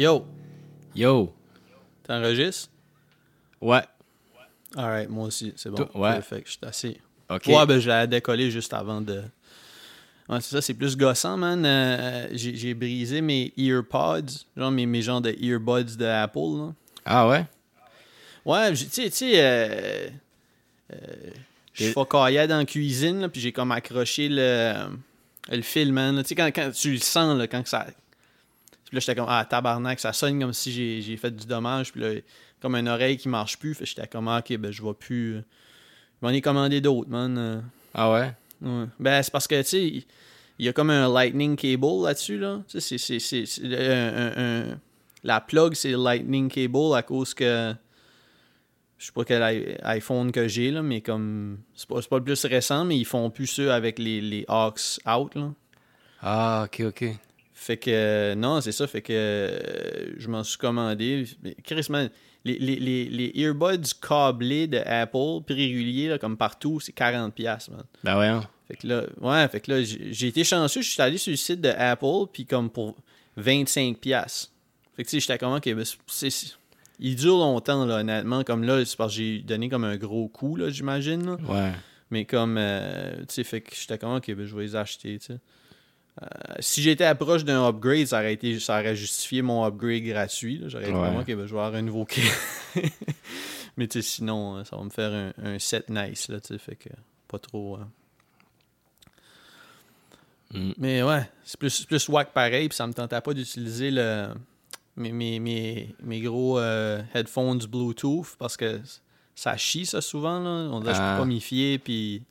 Yo, 0.00 0.24
Yo. 0.94 1.30
t'enregistres? 2.04 2.70
Ouais. 3.60 3.82
Alright, 4.74 5.10
moi 5.10 5.26
aussi, 5.26 5.52
c'est 5.56 5.68
bon. 5.68 5.76
Toi- 5.76 5.90
ouais. 5.94 6.12
Perfect, 6.14 6.46
je 6.46 6.50
suis 6.52 6.60
assez. 6.62 7.00
OK. 7.28 7.46
Ouais, 7.48 7.66
ben 7.66 7.78
je 7.78 7.90
l'ai 7.90 8.06
décollé 8.06 8.50
juste 8.50 8.72
avant 8.72 9.02
de. 9.02 9.22
Ouais, 10.26 10.40
c'est 10.40 10.52
ça, 10.56 10.62
c'est 10.62 10.72
plus 10.72 10.96
gossant, 10.96 11.36
man. 11.36 11.62
Euh, 11.66 12.28
j'ai 12.32 12.56
j'ai 12.56 12.72
brisé 12.72 13.20
mes 13.20 13.52
earpods, 13.58 14.46
genre 14.56 14.70
mes, 14.70 14.86
mes 14.86 15.02
genres 15.02 15.20
de 15.20 15.36
earbuds 15.38 15.96
de 15.98 16.06
Apple, 16.06 16.38
là. 16.56 16.72
Ah 17.04 17.28
ouais? 17.28 17.44
Ouais, 18.46 18.70
tu 18.70 18.76
sais, 18.86 19.10
tu 19.10 19.16
sais, 19.16 19.32
euh, 19.36 20.08
euh, 20.94 20.96
je 21.74 21.84
suis 21.84 21.92
Et- 21.92 22.46
dans 22.48 22.56
la 22.56 22.64
cuisine, 22.64 23.20
là, 23.20 23.28
puis 23.28 23.42
j'ai 23.42 23.52
comme 23.52 23.70
accroché 23.70 24.30
le, 24.30 24.96
le 25.50 25.60
fil, 25.60 25.92
man. 25.92 26.22
Tu 26.22 26.28
sais, 26.28 26.34
quand, 26.34 26.46
quand 26.46 26.70
tu 26.70 26.92
le 26.92 26.98
sens, 27.00 27.36
là, 27.36 27.46
quand 27.46 27.66
ça... 27.66 27.86
Puis 28.90 28.96
là, 28.96 29.00
j'étais 29.00 29.14
comme, 29.14 29.28
ah, 29.28 29.44
tabarnak, 29.48 30.00
ça 30.00 30.12
sonne 30.12 30.40
comme 30.40 30.52
si 30.52 30.72
j'ai 30.72 31.00
j'ai 31.00 31.16
fait 31.16 31.30
du 31.30 31.46
dommage, 31.46 31.92
puis 31.92 32.00
là, 32.00 32.10
comme 32.60 32.74
une 32.74 32.88
oreille 32.88 33.16
qui 33.16 33.28
marche 33.28 33.56
plus, 33.56 33.72
fait 33.74 33.86
j'étais 33.86 34.06
comme, 34.08 34.26
ah, 34.28 34.40
ok, 34.40 34.56
ben, 34.58 34.70
je 34.72 34.82
vais 34.82 34.92
plus... 34.94 35.36
euh, 35.36 35.40
Je 36.20 36.26
m'en 36.26 36.32
ai 36.32 36.40
commandé 36.40 36.80
d'autres, 36.80 37.08
man. 37.08 37.38
euh. 37.38 37.60
Ah 37.94 38.10
ouais? 38.12 38.32
Ouais. 38.60 38.84
Ben, 38.98 39.22
c'est 39.22 39.30
parce 39.30 39.46
que, 39.46 39.62
tu 39.62 39.68
sais, 39.68 39.86
il 40.58 40.66
y 40.66 40.68
a 40.68 40.72
comme 40.72 40.90
un 40.90 41.08
lightning 41.10 41.54
cable 41.56 42.02
là-dessus, 42.04 42.38
là. 42.38 42.60
Tu 42.68 42.80
sais, 42.80 42.98
c'est- 42.98 43.18
c'est- 43.20 43.20
c'est- 43.20 43.46
c'est 43.46 43.62
un- 44.36 44.78
La 45.22 45.40
plug, 45.40 45.74
c'est 45.74 45.92
lightning 45.92 46.48
cable 46.50 46.94
à 46.96 47.02
cause 47.02 47.32
que... 47.32 47.72
Je 48.98 49.06
sais 49.06 49.12
pas 49.12 49.24
quel 49.24 49.78
iPhone 49.84 50.30
que 50.32 50.46
j'ai, 50.48 50.70
là, 50.72 50.82
mais 50.82 51.00
comme... 51.00 51.60
C'est 51.74 51.88
pas, 51.88 52.02
c'est 52.02 52.08
pas 52.10 52.18
le 52.18 52.24
plus 52.24 52.44
récent, 52.44 52.84
mais 52.84 52.98
ils 52.98 53.04
font 53.06 53.30
plus 53.30 53.46
ça 53.46 53.74
avec 53.74 53.98
les, 53.98 54.20
les 54.20 54.44
aux 54.48 54.72
out, 55.08 55.34
là. 55.36 55.52
Ah, 56.22 56.64
OK, 56.66 56.82
OK. 56.88 57.04
Fait 57.62 57.76
que... 57.76 58.32
Non, 58.38 58.62
c'est 58.62 58.72
ça, 58.72 58.86
fait 58.86 59.02
que... 59.02 59.12
euh, 59.12 60.14
Je 60.16 60.28
m'en 60.28 60.42
suis 60.42 60.56
commandé. 60.56 61.26
Chris, 61.62 61.86
man, 61.90 62.08
les, 62.44 62.58
les, 62.58 62.76
les, 62.76 63.04
les 63.04 63.32
earbuds 63.34 63.82
câblés 64.00 64.66
de 64.66 64.78
Apple, 64.78 65.44
prix 65.44 65.54
régulier, 65.56 66.08
là, 66.08 66.18
comme 66.18 66.38
partout, 66.38 66.80
c'est 66.80 66.96
40$, 66.96 67.32
piastres, 67.32 67.70
man. 67.72 67.84
Ben 68.02 68.14
voyons. 68.14 68.42
Fait 68.66 68.76
que 68.76 68.86
là, 68.86 69.02
ouais, 69.20 69.46
fait 69.48 69.60
que 69.60 69.72
là, 69.72 69.82
j'ai 69.82 70.28
été 70.28 70.42
chanceux, 70.42 70.80
je 70.80 70.88
suis 70.90 71.02
allé 71.02 71.18
sur 71.18 71.32
le 71.32 71.36
site 71.36 71.60
de 71.60 71.68
Apple, 71.68 72.30
puis 72.32 72.46
comme 72.46 72.70
pour 72.70 72.96
25$. 73.38 73.94
piastres. 73.96 74.50
Fait 74.96 75.04
que 75.04 75.08
tu 75.10 75.16
sais, 75.16 75.20
j'étais 75.20 75.36
comme, 75.38 75.52
ok, 75.52 75.74
ben, 75.74 75.84
c'est- 76.06 76.56
il 76.98 77.16
dure 77.16 77.36
longtemps, 77.36 77.84
là, 77.84 77.96
honnêtement. 78.00 78.42
Comme 78.42 78.62
là, 78.64 78.82
c'est 78.86 78.96
parce 78.96 79.12
que 79.12 79.18
j'ai 79.18 79.38
donné 79.40 79.68
comme 79.68 79.84
un 79.84 79.96
gros 79.98 80.28
coup, 80.28 80.56
là, 80.56 80.70
j'imagine. 80.70 81.36
Ouais. 81.46 81.72
Mais 82.10 82.24
comme, 82.24 82.56
euh, 82.58 83.18
tu 83.20 83.26
sais, 83.34 83.44
fait 83.44 83.60
que 83.60 83.74
j'étais 83.78 83.98
comme, 83.98 84.14
ok, 84.14 84.32
ben, 84.34 84.46
je 84.46 84.56
vais 84.56 84.62
les 84.62 84.76
acheter, 84.76 85.18
tu 85.18 85.26
sais. 85.26 85.38
Euh, 86.22 86.26
si 86.58 86.82
j'étais 86.82 87.04
approche 87.04 87.44
d'un 87.44 87.66
upgrade, 87.66 88.06
ça 88.06 88.18
aurait, 88.18 88.34
été, 88.34 88.58
ça 88.58 88.78
aurait 88.80 88.96
justifié 88.96 89.42
mon 89.42 89.64
upgrade 89.64 90.02
gratuit. 90.02 90.60
J'aurais 90.66 90.86
comme, 90.90 91.16
ok, 91.16 91.26
ben, 91.26 91.46
je 91.46 91.54
vais 91.54 91.60
avoir 91.60 91.74
un 91.74 91.82
nouveau 91.82 92.04
kit. 92.04 92.22
Mais 93.76 93.88
sinon, 94.00 94.56
euh, 94.58 94.64
ça 94.64 94.76
va 94.76 94.82
me 94.84 94.90
faire 94.90 95.12
un, 95.12 95.32
un 95.42 95.58
set 95.58 95.88
nice, 95.88 96.28
là, 96.28 96.38
fait 96.58 96.76
que 96.76 96.88
pas 97.28 97.38
trop... 97.38 97.76
euh, 97.76 97.84
Mm. 100.52 100.72
mais 100.78 101.02
ouais, 101.04 101.30
c'est 101.44 101.58
plus, 101.60 101.84
plus 101.84 102.08
whack 102.08 102.32
pareil, 102.32 102.68
puis 102.68 102.74
ça 102.76 102.84
me 102.86 102.92
tentait 102.92 103.20
pas 103.20 103.32
d'utiliser 103.34 103.92
le 103.92 104.28
mes, 104.96 105.12
mes, 105.12 105.38
mes, 105.38 105.94
mes 106.02 106.20
gros 106.20 106.58
euh, 106.58 107.00
headphones 107.14 107.60
Bluetooth 107.68 108.34
parce 108.36 108.56
que 108.56 108.80
ça 109.36 109.56
chie 109.56 109.86
ça 109.86 110.00
souvent 110.00 110.40
là. 110.40 110.68
On 110.72 110.80
dirait 110.80 110.92
que 110.92 110.98
je 110.98 111.02
Ah. 111.04 111.14
peux 111.14 111.22
pas 111.22 111.26
m'y 111.28 111.40
fier 111.40 111.78
puis 111.78 112.24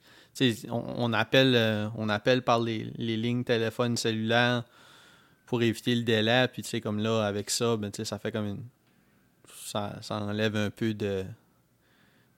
on, 0.70 0.84
on 0.98 1.14
appelle 1.14 1.54
euh, 1.56 1.88
on 1.98 2.10
appelle 2.10 2.42
par 2.42 2.60
les, 2.60 2.92
les 2.98 3.18
lignes 3.18 3.44
téléphone 3.44 3.98
cellulaires 3.98 4.64
pour 5.46 5.62
éviter 5.62 5.96
le 5.96 6.04
délai 6.04 6.48
puis 6.52 6.62
tu 6.62 6.70
sais 6.70 6.82
comme 6.82 7.00
là 7.00 7.26
avec 7.26 7.50
ça 7.50 7.76
ben 7.78 7.92
ça 8.04 8.20
fait 8.20 8.32
comme 8.32 8.46
une 8.48 8.64
ça, 9.66 9.96
ça 10.02 10.16
enlève 10.16 10.56
un 10.56 10.70
peu 10.70 10.94
de 10.94 11.24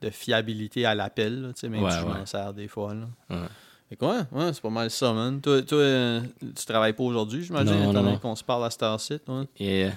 de 0.02 0.10
fiabilité 0.10 0.86
à 0.86 0.96
l'appel 0.96 1.52
tu 1.56 1.62
sais 1.62 1.70
même 1.70 1.84
Ouais, 1.84 1.92
si 1.92 2.00
je 2.00 2.06
m'en 2.06 2.26
sers 2.26 2.54
des 2.54 2.68
fois 2.68 2.94
là. 2.94 3.08
Ouais. 3.30 3.48
Fait 3.90 3.96
que 3.98 4.06
ouais, 4.06 4.22
ouais, 4.32 4.54
c'est 4.54 4.62
pas 4.62 4.70
mal 4.70 4.90
ça, 4.90 5.12
man. 5.12 5.42
Toi, 5.42 5.62
toi 5.64 5.78
euh, 5.80 6.22
tu 6.40 6.66
travailles 6.66 6.94
pas 6.94 7.04
aujourd'hui, 7.04 7.44
j'imagine, 7.44 7.74
étant 7.90 7.92
donné 7.92 8.18
qu'on 8.20 8.36
se 8.38 8.44
parle 8.44 8.64
à 8.64 8.70
Star 8.70 8.98
City, 9.02 9.22
ouais. 9.28 9.46
Euh, 9.60 9.90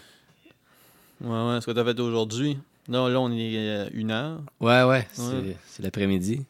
Ouais, 1.20 1.28
ouais, 1.54 1.60
ce 1.60 1.66
que 1.66 1.70
t'as 1.70 1.84
fait 1.84 1.98
aujourd'hui. 2.00 2.58
Là, 2.88 3.08
là, 3.08 3.20
on 3.20 3.30
est 3.30 3.56
euh, 3.56 3.88
une 3.94 4.10
heure. 4.10 4.40
ouais, 4.60 4.82
ouais. 4.82 5.06
C'est 5.12 5.82
l'après-midi. 5.82 6.44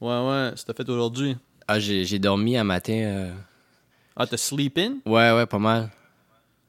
Ouais, 0.00 0.08
ouais, 0.28 0.52
t'as 0.66 0.74
fait 0.74 0.88
aujourd'hui. 0.88 1.36
Ah, 1.66 1.78
j'ai 1.80 2.04
j'ai 2.04 2.18
dormi 2.18 2.56
un 2.56 2.64
matin. 2.64 2.92
euh, 2.92 3.34
Ah, 4.16 4.26
t'as 4.26 4.36
sleep 4.36 4.78
in? 4.78 4.98
Ouais, 5.06 5.32
ouais, 5.32 5.46
pas 5.46 5.58
mal. 5.58 5.90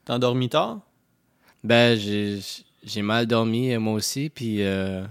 T'as 0.04 0.14
endormi 0.14 0.48
tard? 0.48 0.80
Ben, 1.62 1.98
j'ai 1.98 2.40
j'ai 2.82 3.02
mal 3.02 3.26
dormi, 3.26 3.72
euh, 3.74 3.80
moi 3.80 3.94
aussi, 3.94 4.30
puis 4.30 4.62
euh, 4.62 5.04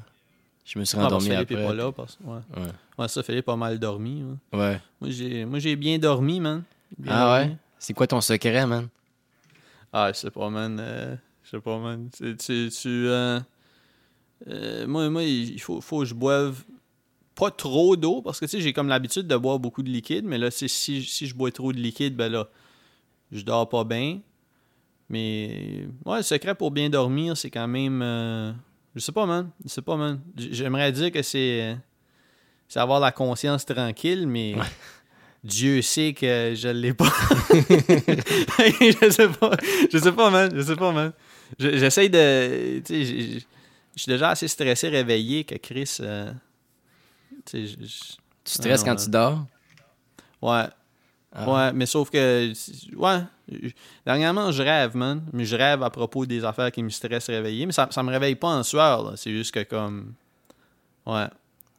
je 0.65 0.79
me 0.79 0.85
suis 0.85 0.97
Ah, 0.97 1.01
parce 1.01 1.13
rendormi 1.13 1.29
Philippe 1.29 1.51
après. 1.51 1.61
est 1.63 1.67
pas 1.67 1.73
là. 1.73 1.91
Parce... 1.91 2.17
Ouais. 2.23 2.39
Ouais. 2.55 2.67
ouais, 2.97 3.07
ça, 3.07 3.21
Philippe 3.23 3.49
a 3.49 3.55
mal 3.55 3.77
dormi. 3.79 4.23
ouais. 4.23 4.59
Ouais. 4.59 4.81
Moi, 4.99 5.09
j'ai 5.11 5.45
moi, 5.45 5.59
j'ai 5.59 5.75
bien 5.75 5.99
dormi, 5.99 6.39
man. 6.39 6.63
Bien 6.97 7.13
Ah 7.13 7.37
dormi. 7.37 7.51
ouais? 7.51 7.57
C'est 7.79 7.93
quoi 7.93 8.07
ton 8.07 8.21
secret, 8.21 8.65
man? 8.65 8.87
Ah, 9.93 10.11
je 10.11 10.17
sais 10.17 10.31
pas, 10.31 10.49
man. 10.49 10.77
euh, 10.79 11.15
je 11.43 11.49
sais 11.51 11.61
pas, 11.61 11.77
man. 11.77 12.09
Tu, 12.15 12.35
tu, 12.37 12.69
tu, 12.71 13.07
euh, 13.07 13.39
moi, 14.87 15.09
moi, 15.09 15.23
il 15.23 15.59
faut, 15.61 15.79
faut 15.81 15.99
que 15.99 16.05
je 16.05 16.13
boive 16.15 16.63
pas 17.37 17.51
trop 17.51 17.95
d'eau 17.95 18.21
parce 18.21 18.39
que, 18.39 18.45
tu 18.45 18.51
sais, 18.51 18.61
j'ai 18.61 18.73
comme 18.73 18.87
l'habitude 18.89 19.27
de 19.27 19.35
boire 19.37 19.59
beaucoup 19.59 19.83
de 19.83 19.89
liquide, 19.89 20.25
mais 20.25 20.37
là, 20.37 20.49
si, 20.51 20.67
si 20.67 21.01
je 21.27 21.35
bois 21.35 21.51
trop 21.51 21.71
de 21.71 21.77
liquide, 21.77 22.15
ben 22.15 22.31
là, 22.31 22.49
je 23.31 23.41
dors 23.41 23.69
pas 23.69 23.83
bien. 23.83 24.19
Mais, 25.09 25.87
ouais, 26.05 26.17
le 26.17 26.23
secret 26.23 26.55
pour 26.55 26.71
bien 26.71 26.89
dormir, 26.89 27.37
c'est 27.37 27.49
quand 27.49 27.67
même. 27.67 28.01
euh, 28.01 28.51
je 28.95 28.99
sais 29.01 29.11
pas, 29.13 29.25
man. 29.25 29.49
Je 29.63 29.69
sais 29.69 29.81
pas, 29.81 29.95
man. 29.95 30.19
J'aimerais 30.35 30.91
dire 30.91 31.11
que 31.11 31.21
c'est. 31.21 31.61
euh, 31.61 31.75
C'est 32.67 32.79
avoir 32.79 32.99
la 32.99 33.11
conscience 33.11 33.65
tranquille, 33.65 34.27
mais. 34.27 34.55
Dieu 35.43 35.81
sait 35.81 36.13
que 36.13 36.53
je 36.57 36.67
l'ai 36.67 36.93
pas. 36.93 37.13
je 37.51 39.09
sais 39.11 39.29
pas. 39.29 39.51
Je 39.91 39.97
sais 39.97 40.11
pas, 40.11 40.29
man. 40.29 40.51
Je 40.53 40.61
sais 40.61 40.75
pas, 40.75 40.91
man. 40.91 41.13
Je- 41.59 41.77
J'essaye 41.77 42.09
de. 42.09 42.79
Tu 42.79 43.05
sais, 43.05 43.05
je 43.95 44.01
suis 44.03 44.09
déjà 44.11 44.29
assez 44.31 44.47
stressé, 44.47 44.89
réveillé 44.89 45.43
que 45.43 45.55
Chris. 45.55 45.97
euh, 46.01 46.31
je- 47.53 47.57
je- 47.67 48.15
Tu 48.43 48.53
stresses 48.53 48.83
quand 48.83 48.95
tu 48.95 49.09
dors? 49.09 49.45
ouais. 50.41 50.65
Ah. 51.33 51.51
Ouais, 51.51 51.73
mais 51.73 51.85
sauf 51.85 52.09
que. 52.09 52.51
Ouais. 52.95 53.19
Dernièrement, 54.05 54.51
je 54.51 54.63
rêve, 54.63 54.95
man. 54.95 55.23
Mais 55.33 55.45
je 55.45 55.55
rêve 55.55 55.83
à 55.83 55.89
propos 55.89 56.25
des 56.25 56.43
affaires 56.43 56.71
qui 56.71 56.81
me 56.81 56.89
stressent 56.89 57.29
réveillé. 57.29 57.65
Mais 57.65 57.73
ça, 57.73 57.87
ça 57.91 58.01
me 58.01 58.09
réveille 58.09 58.35
pas 58.35 58.47
en 58.47 58.63
sueur, 58.63 59.03
là. 59.03 59.17
C'est 59.17 59.31
juste 59.31 59.53
que 59.53 59.63
comme. 59.63 60.13
Ouais. 61.05 61.27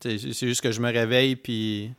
C'est 0.00 0.18
c'est 0.18 0.46
juste 0.46 0.60
que 0.60 0.70
je 0.70 0.80
me 0.80 0.92
réveille, 0.92 1.34
puis. 1.34 1.92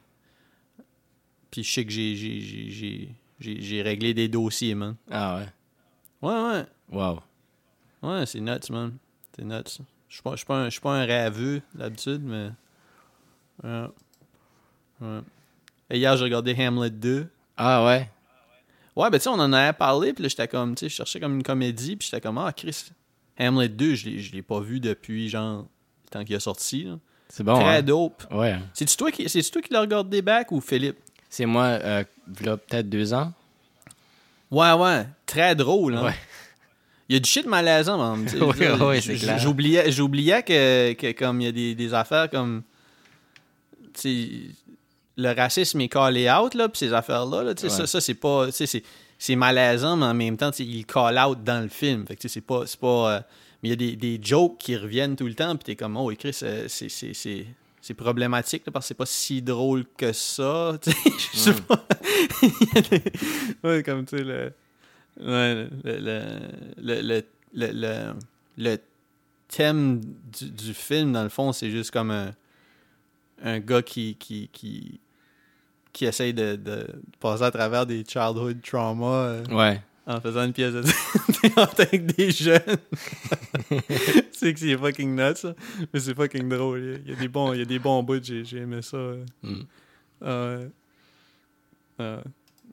Puis 1.52 1.64
je 1.64 1.72
sais 1.74 1.86
que 1.86 1.92
j'ai- 1.92 2.16
j'ai- 2.16 2.40
j'ai 2.42 2.70
j'ai- 2.72 3.16
j'ai- 3.40 3.62
j'ai 3.62 3.82
réglé 3.82 4.14
des 4.14 4.28
dossiers, 4.28 4.76
man. 4.76 4.96
Ah 5.10 5.38
ouais. 5.38 5.48
Ouais, 6.22 6.42
ouais. 6.52 6.66
Wow. 6.92 7.20
Ouais, 8.04 8.26
c'est 8.26 8.40
nuts, 8.40 8.70
man. 8.70 8.96
C'est 9.36 9.44
nuts. 9.44 9.80
Je 10.08 10.14
suis 10.14 10.24
pas, 10.46 10.58
un- 10.66 10.70
pas 10.82 10.94
un 10.94 11.06
rêveux 11.06 11.62
d'habitude, 11.74 12.22
mais. 12.24 12.52
Ouais. 13.64 13.86
Ouais. 15.02 15.20
Et 15.90 15.98
hier, 15.98 16.16
j'ai 16.18 16.24
regardé 16.24 16.56
Hamlet 16.60 16.90
2. 16.90 17.28
Ah 17.58 17.86
ouais? 17.86 18.10
Ouais, 18.96 19.10
ben 19.10 19.18
tu 19.18 19.24
sais, 19.24 19.30
on 19.30 19.34
en 19.34 19.54
avait 19.54 19.74
parlé, 19.74 20.14
puis 20.14 20.24
là, 20.24 20.30
j'étais 20.30 20.48
comme, 20.48 20.76
tu 20.76 20.82
sais, 20.82 20.90
je 20.90 20.96
cherchais 20.96 21.20
comme 21.20 21.36
une 21.36 21.44
comédie, 21.44 21.96
puis 21.96 22.08
j'étais 22.12 22.22
comme, 22.22 22.38
ah, 22.38 22.52
Chris, 22.56 22.86
Hamlet 23.40 23.70
2, 23.70 23.96
je 23.96 24.32
l'ai- 24.34 24.42
pas 24.42 24.60
vu 24.60 24.80
depuis, 24.80 25.30
genre, 25.30 25.66
le 26.06 26.10
temps 26.10 26.24
qu'il 26.26 26.36
est 26.36 26.40
sorti, 26.40 26.84
là. 26.84 26.98
C'est 27.30 27.44
bon, 27.44 27.60
Très 27.60 27.78
hein? 27.78 27.82
dope. 27.84 28.24
Ouais. 28.32 28.58
C'est-tu 28.74 28.98
toi 28.98 29.12
qui, 29.12 29.30
c'est 29.30 29.42
toi 29.52 29.62
qui 29.62 29.72
l'as 29.72 29.82
regardé 29.82 30.22
back 30.22 30.52
ou 30.52 30.60
Philippe? 30.62 30.98
C'est 31.30 31.46
moi, 31.46 31.66
euh, 31.66 32.04
v'là 32.28 32.58
peut-être 32.58 32.90
deux 32.90 33.14
ans. 33.14 33.32
Ouais, 34.52 34.74
ouais. 34.74 35.06
Très 35.28 35.56
drôle, 35.56 35.96
hein. 35.96 36.06
Ouais. 36.06 36.16
Il 37.08 37.14
y 37.14 37.18
a 37.18 37.20
du 37.20 37.30
shit 37.30 37.46
malaisant, 37.46 38.16
j- 38.28 38.38
c'est 39.02 39.16
clair. 39.18 39.38
J'oubliais, 39.40 39.92
j'oubliais 39.92 40.42
que, 40.44 40.94
que 40.94 41.12
comme 41.12 41.40
il 41.42 41.46
y 41.46 41.48
a 41.48 41.52
des, 41.52 41.76
des 41.76 41.94
affaires 41.94 42.30
comme. 42.30 42.64
Le 44.06 45.34
racisme 45.36 45.82
est 45.82 45.90
callé 45.90 46.30
out, 46.32 46.54
là, 46.54 46.70
puis 46.70 46.80
ces 46.80 46.94
affaires-là, 46.94 47.44
là, 47.44 47.52
Ouais. 47.62 47.70
ça, 47.70 47.86
ça 47.88 48.00
c'est 48.02 48.14
pas. 48.14 48.48
C'est, 48.52 49.36
malaisant, 49.36 49.98
mais 49.98 50.06
en 50.06 50.14
même 50.14 50.38
temps, 50.38 50.52
il 50.60 50.86
call 50.86 51.20
out 51.20 51.44
dans 51.44 51.62
le 51.62 51.68
film. 51.68 52.06
Fait 52.08 52.16
que, 52.16 52.22
tu 52.22 52.30
sais, 52.30 52.36
c'est 52.36 52.42
pas. 52.46 52.66
C'est 52.66 52.80
pas 52.80 53.16
euh, 53.16 53.20
mais 53.62 53.68
il 53.68 53.72
y 53.72 53.74
a 53.74 53.76
des, 53.76 53.96
des 53.98 54.20
jokes 54.24 54.58
qui 54.60 54.78
reviennent 54.78 55.18
tout 55.18 55.28
le 55.28 55.34
temps, 55.34 55.54
puis 55.58 55.66
t'es 55.66 55.76
comme, 55.76 55.98
oh, 55.98 56.10
écrit, 56.12 56.32
c'est, 56.32 56.70
c'est, 56.70 56.88
c'est, 57.82 57.94
problématique, 57.96 58.64
là, 58.66 58.72
parce 58.72 58.86
que 58.86 58.88
c'est 58.90 58.94
pas 58.94 59.06
si 59.06 59.42
drôle 59.42 59.84
que 59.98 60.14
ça. 60.14 60.78
Je 60.86 61.38
sais 61.38 61.52
Mm. 61.52 61.62
pas. 61.68 61.86
Des- 62.90 63.04
ouais, 63.68 63.84
comme 63.84 64.06
tu 64.06 64.18
sais, 64.18 64.24
le. 64.24 64.54
Ouais, 65.20 65.54
le, 65.56 65.70
le, 65.84 66.40
le, 66.78 67.02
le, 67.02 67.24
le, 67.54 67.72
le- 67.74 68.14
le 68.58 68.78
thème 69.50 70.00
du, 70.40 70.50
du 70.50 70.74
film, 70.74 71.12
dans 71.12 71.24
le 71.24 71.30
fond, 71.30 71.52
c'est 71.52 71.72
juste 71.72 71.92
comme 71.92 72.12
un, 72.12 72.32
un 73.44 73.60
gars 73.60 73.82
qui, 73.82 74.16
qui, 74.16 74.50
qui, 74.52 75.00
qui 75.94 76.06
essaye 76.06 76.34
de, 76.34 76.56
de 76.56 76.88
passer 77.20 77.44
à 77.44 77.52
travers 77.52 77.86
des 77.86 78.04
childhood 78.08 78.62
traumas 78.62 79.26
euh, 79.28 79.44
Ouais. 79.52 79.82
en 80.06 80.20
faisant 80.22 80.44
une 80.46 80.54
pièce 80.54 80.74
de 80.74 80.82
théâtre 81.42 81.76
avec 81.82 82.06
des 82.16 82.32
jeunes. 82.32 82.60
c'est 84.32 84.54
que 84.54 84.60
c'est 84.60 84.78
fucking 84.78 85.16
nuts, 85.16 85.36
ça. 85.36 85.54
Mais 85.94 86.00
c'est 86.00 86.16
fucking 86.16 86.48
drôle. 86.50 87.02
Il 87.06 87.12
y 87.12 87.14
a 87.16 87.20
des 87.20 87.28
bons, 87.28 87.54
il 87.54 87.60
y 87.60 87.62
a 87.62 87.66
des 87.66 87.80
bons 87.80 88.04
bouts, 88.04 88.22
j'ai, 88.24 88.44
j'ai 88.46 88.60
aimé 88.60 88.82
ça. 88.82 88.98
Mm. 89.44 89.54
Ah. 90.22 90.58
Ah. 92.00 92.22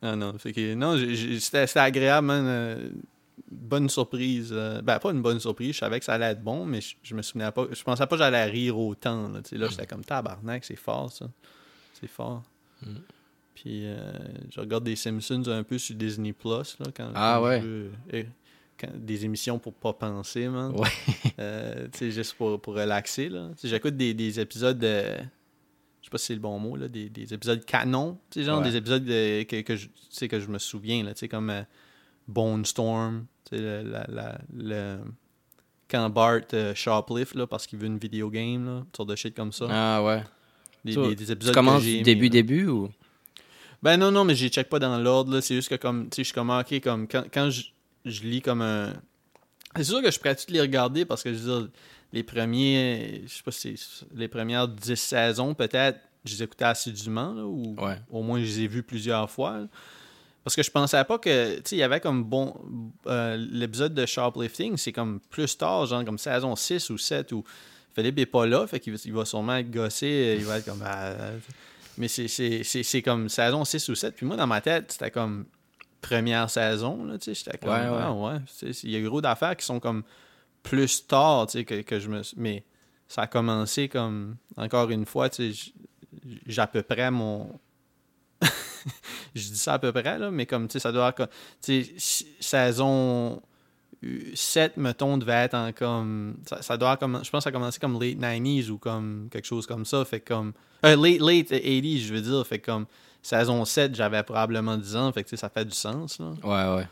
Ah 0.03 0.15
non, 0.15 0.37
fait 0.39 0.53
que, 0.53 0.75
non 0.75 0.97
j'ai- 0.99 1.15
j'ai- 1.15 1.41
c'était, 1.41 1.67
c'était 1.67 1.81
agréable, 1.81 2.27
man. 2.27 2.93
Bonne 3.51 3.89
surprise. 3.89 4.51
euh, 4.53 4.81
ben, 4.83 4.99
pas 4.99 5.11
une 5.13 5.23
bonne 5.23 5.41
surprise, 5.41 5.75
je 5.75 5.79
savais 5.81 5.99
que 5.99 6.05
ça 6.05 6.15
allait 6.15 6.27
être 6.33 6.43
bon, 6.43 6.65
mais 6.65 6.81
je, 6.81 6.95
je 7.03 7.15
me 7.15 7.23
souvenais 7.23 7.51
pas. 7.53 7.67
Je 7.71 7.83
pensais 7.83 8.07
pas 8.07 8.17
que 8.17 8.23
j'allais 8.23 8.45
rire 8.45 8.79
autant. 8.79 9.29
Là, 9.29 9.41
là 9.53 9.67
j'étais 9.71 9.87
comme 9.87 10.05
tabarnak, 10.05 10.65
c'est 10.65 10.77
fort 10.77 11.11
ça. 11.13 11.29
C'est 12.01 12.09
fort. 12.09 12.43
Mm. 12.83 12.95
Puis 13.55 13.83
euh, 13.87 14.13
je 14.51 14.61
regarde 14.61 14.85
des 14.85 14.97
Simpsons 14.97 15.43
un 15.49 15.63
peu 15.63 15.79
sur 15.79 15.95
Disney 15.95 16.33
Plus, 16.33 16.77
là, 16.79 16.87
quand, 16.95 17.11
Ah 17.15 17.37
quand 17.41 17.47
ouais. 17.47 17.61
je 17.63 17.67
veux- 17.67 17.91
euh, 18.15 18.23
quand- 18.79 18.95
des 18.95 19.25
émissions 19.25 19.59
pour 19.59 19.73
pas 19.73 19.95
penser, 19.95 20.49
man. 20.49 20.73
Ouais. 20.77 20.89
Tu 21.93 21.99
sais, 21.99 22.11
juste 22.11 22.35
pour, 22.35 22.61
pour 22.61 22.75
relaxer, 22.75 23.29
là. 23.31 23.49
J'écoute 23.65 23.97
des, 23.97 24.13
des 24.15 24.39
épisodes 24.41 24.79
de... 24.79 25.03
Je 26.03 26.09
sais 26.09 26.11
pas 26.11 26.19
si 26.19 26.27
c'est 26.27 26.35
le 26.35 26.41
bon 26.41 26.59
mot, 26.59 26.77
là. 26.77 26.87
Des, 26.87 27.09
des 27.09 27.33
épisodes 27.33 27.65
canon. 27.65 28.19
Tu 28.31 28.41
sais, 28.41 28.45
genre 28.47 28.59
Ouais. 28.61 28.71
des 28.71 28.77
épisodes 28.77 29.05
de- 29.05 29.43
que, 29.45 29.63
que, 29.63 29.75
je, 29.77 29.89
que 30.27 30.39
je 30.39 30.49
me 30.49 30.59
souviens, 30.59 31.03
là. 31.03 31.15
Tu 31.15 31.21
sais, 31.21 31.29
comme 31.29 31.49
euh, 31.51 31.63
Bone 32.29 32.65
Storm. 32.65 33.27
Tu 33.49 33.57
sais, 33.57 33.63
le, 33.63 33.83
la- 33.83 34.07
la- 34.09 34.39
le- 34.55 34.99
Quand 35.89 36.11
Bart 36.11 36.41
euh, 36.55 36.75
shoplift, 36.75 37.35
là, 37.37 37.47
parce 37.47 37.67
qu'il 37.67 37.79
veut 37.79 37.87
une 37.87 37.99
vidéo 37.99 38.29
game, 38.31 38.65
là. 38.67 38.79
Une 38.79 38.85
sorte 38.97 39.09
de 39.11 39.17
shit 39.17 39.35
comme 39.37 39.53
ça. 39.53 39.67
Ah 39.71 40.03
ouais. 40.03 40.23
Des, 40.85 40.95
des- 40.97 41.15
des 41.15 41.27
Tu 41.27 41.33
épisodes 41.33 41.55
commences 41.55 41.83
du 41.83 42.03
début, 42.03 42.25
là. 42.25 42.31
début 42.31 42.67
ou? 42.67 42.89
Ben 43.83 43.97
non, 43.97 44.11
non, 44.11 44.25
mais 44.25 44.35
j'y 44.35 44.49
check 44.49 44.69
pas 44.69 44.79
dans 44.79 44.99
l'ordre. 44.99 45.33
là. 45.35 45.41
C'est 45.41 45.55
juste 45.55 45.69
que 45.69 45.75
comme, 45.77 46.05
tu 46.09 46.17
sais, 46.17 46.23
je 46.23 46.27
suis 46.27 46.35
comme, 46.35 46.51
ah, 46.51 46.61
ok, 46.69 46.81
comme, 46.81 47.07
quand, 47.07 47.25
quand 47.33 47.51
je, 47.51 47.63
je 48.05 48.23
lis 48.23 48.41
comme 48.43 48.63
un... 48.63 48.93
C'est 49.77 49.85
sûr 49.85 50.03
que 50.03 50.11
je 50.11 50.19
pourrais 50.19 50.35
tout 50.35 50.45
les 50.51 50.61
regarder 50.61 51.05
parce 51.05 51.23
que, 51.23 51.33
je 51.35 51.39
veux 51.39 51.61
dire, 51.61 51.69
les 52.13 52.23
premiers, 52.23 53.23
je 53.27 53.33
sais 53.35 53.43
pas 53.45 53.51
si 53.53 53.77
c'est 53.77 54.07
les 54.15 54.27
premières 54.29 54.67
10 54.69 54.97
saisons, 54.97 55.55
peut-être, 55.55 56.01
je 56.25 56.33
les 56.35 56.43
écoutais 56.43 56.65
assidûment, 56.65 57.35
là, 57.35 57.45
ou 57.45 57.77
Ouais. 57.79 57.99
au 58.11 58.23
moins 58.23 58.39
je 58.41 58.45
les 58.45 58.61
ai 58.63 58.67
vus 58.67 58.83
plusieurs 58.83 59.31
fois. 59.31 59.59
là. 59.59 59.67
Parce 60.47 60.55
que 60.55 60.63
je 60.63 60.71
pensais 60.71 61.03
pas 61.03 61.19
que, 61.19 61.57
tu 61.57 61.63
sais, 61.65 61.75
il 61.75 61.81
y 61.81 61.83
avait 61.83 61.99
comme 61.99 62.23
bon... 62.23 62.55
euh, 63.09 63.37
L'épisode 63.51 63.95
de 63.95 64.07
Shoplifting, 64.07 64.77
c'est 64.77 64.93
comme 64.93 65.19
plus 65.29 65.59
tard, 65.59 65.87
genre 65.87 66.05
comme 66.05 66.19
saison 66.19 66.55
6 66.55 66.89
ou 66.91 66.99
7, 66.99 67.33
où 67.33 67.43
Philippe 67.97 68.17
est 68.21 68.27
pas 68.27 68.47
là, 68.47 68.65
fait 68.69 68.79
qu'il 68.79 68.95
va- 69.13 69.25
sûrement 69.25 69.57
être 69.57 69.73
gossé, 69.73 70.37
il 70.39 70.45
va 70.45 70.59
être 70.59 70.67
comme... 70.67 70.85
ah, 70.87 71.15
mais 71.99 72.07
c'est- 72.07 73.03
comme 73.03 73.29
saison 73.29 73.65
6 73.65 73.89
ou 73.89 73.97
7. 73.97 74.15
Puis 74.15 74.25
moi, 74.25 74.37
dans 74.37 74.47
ma 74.47 74.61
tête, 74.61 74.93
c'était 74.93 75.11
comme 75.11 75.47
première 76.01 76.49
saison. 76.49 77.05
Là, 77.07 77.19
tu 77.19 77.25
sais, 77.25 77.35
j'étais 77.35 77.59
comme, 77.59 77.71
Ouais, 77.71 77.89
ouais. 77.89 78.01
ah 78.01 78.13
ouais. 78.13 78.37
Il 78.85 78.91
y 78.93 78.97
a 78.97 79.01
gros 79.01 79.21
d'affaires 79.21 79.57
qui 79.57 79.65
sont 79.67 79.81
comme 79.81 80.05
plus 80.63 81.09
tard 81.09 81.49
tu 81.49 81.59
sais, 81.59 81.65
que, 81.65 81.81
que 81.83 81.99
je 81.99 82.09
me. 82.09 82.23
Mais 82.37 82.63
ça 83.09 83.23
a 83.23 83.27
commencé 83.27 83.89
comme, 83.89 84.37
encore 84.57 84.91
une 84.91 85.07
fois, 85.07 85.29
tu 85.29 85.53
sais, 85.53 85.73
j'ai 86.47 86.61
à 86.63 86.69
peu 86.69 86.83
près 86.83 87.11
mon. 87.11 87.59
je 89.35 89.49
dis 89.49 89.57
ça 89.59 89.75
à 89.75 89.79
peu 89.79 89.93
près, 89.93 90.19
là, 90.19 90.31
mais 90.31 90.47
comme, 90.47 90.69
tu 90.69 90.73
sais, 90.75 90.79
ça 90.79 90.93
doit 90.93 91.09
être. 91.11 91.29
Tu 91.63 91.85
sais, 91.99 92.27
saison 92.41 93.41
7, 94.35 94.77
mettons, 94.77 95.19
devait 95.19 95.33
être 95.33 95.55
en 95.55 95.73
comme. 95.73 96.37
Ça, 96.47 96.63
ça 96.63 96.77
doit 96.77 96.97
comme. 96.97 97.21
Je 97.25 97.31
pense 97.31 97.41
que 97.41 97.45
ça 97.45 97.49
a 97.49 97.53
commencé 97.53 97.79
comme 97.79 98.01
late 98.01 98.17
90s 98.19 98.69
ou 98.71 98.79
comme 98.79 99.29
quelque 99.31 99.47
chose 99.47 99.67
comme 99.67 99.85
ça. 99.85 100.05
Fait 100.05 100.21
comme. 100.21 100.53
euh, 100.85 100.95
late, 100.97 101.21
late 101.21 101.51
80s, 101.51 101.99
je 102.07 102.15
veux 102.15 102.21
dire. 102.21 102.47
Fait 102.47 102.59
comme. 102.59 102.87
Saison 103.23 103.65
7, 103.65 103.95
j'avais 103.95 104.23
probablement 104.23 104.77
10 104.77 104.95
ans. 104.97 105.11
Fait 105.13 105.25
que 105.25 105.29
tu 105.29 105.37
sais, 105.37 105.41
ça 105.41 105.49
fait 105.49 105.65
du 105.65 105.75
sens, 105.75 106.21
là. 106.21 106.31
Ouais, 106.45 106.77
ouais. 106.77 106.89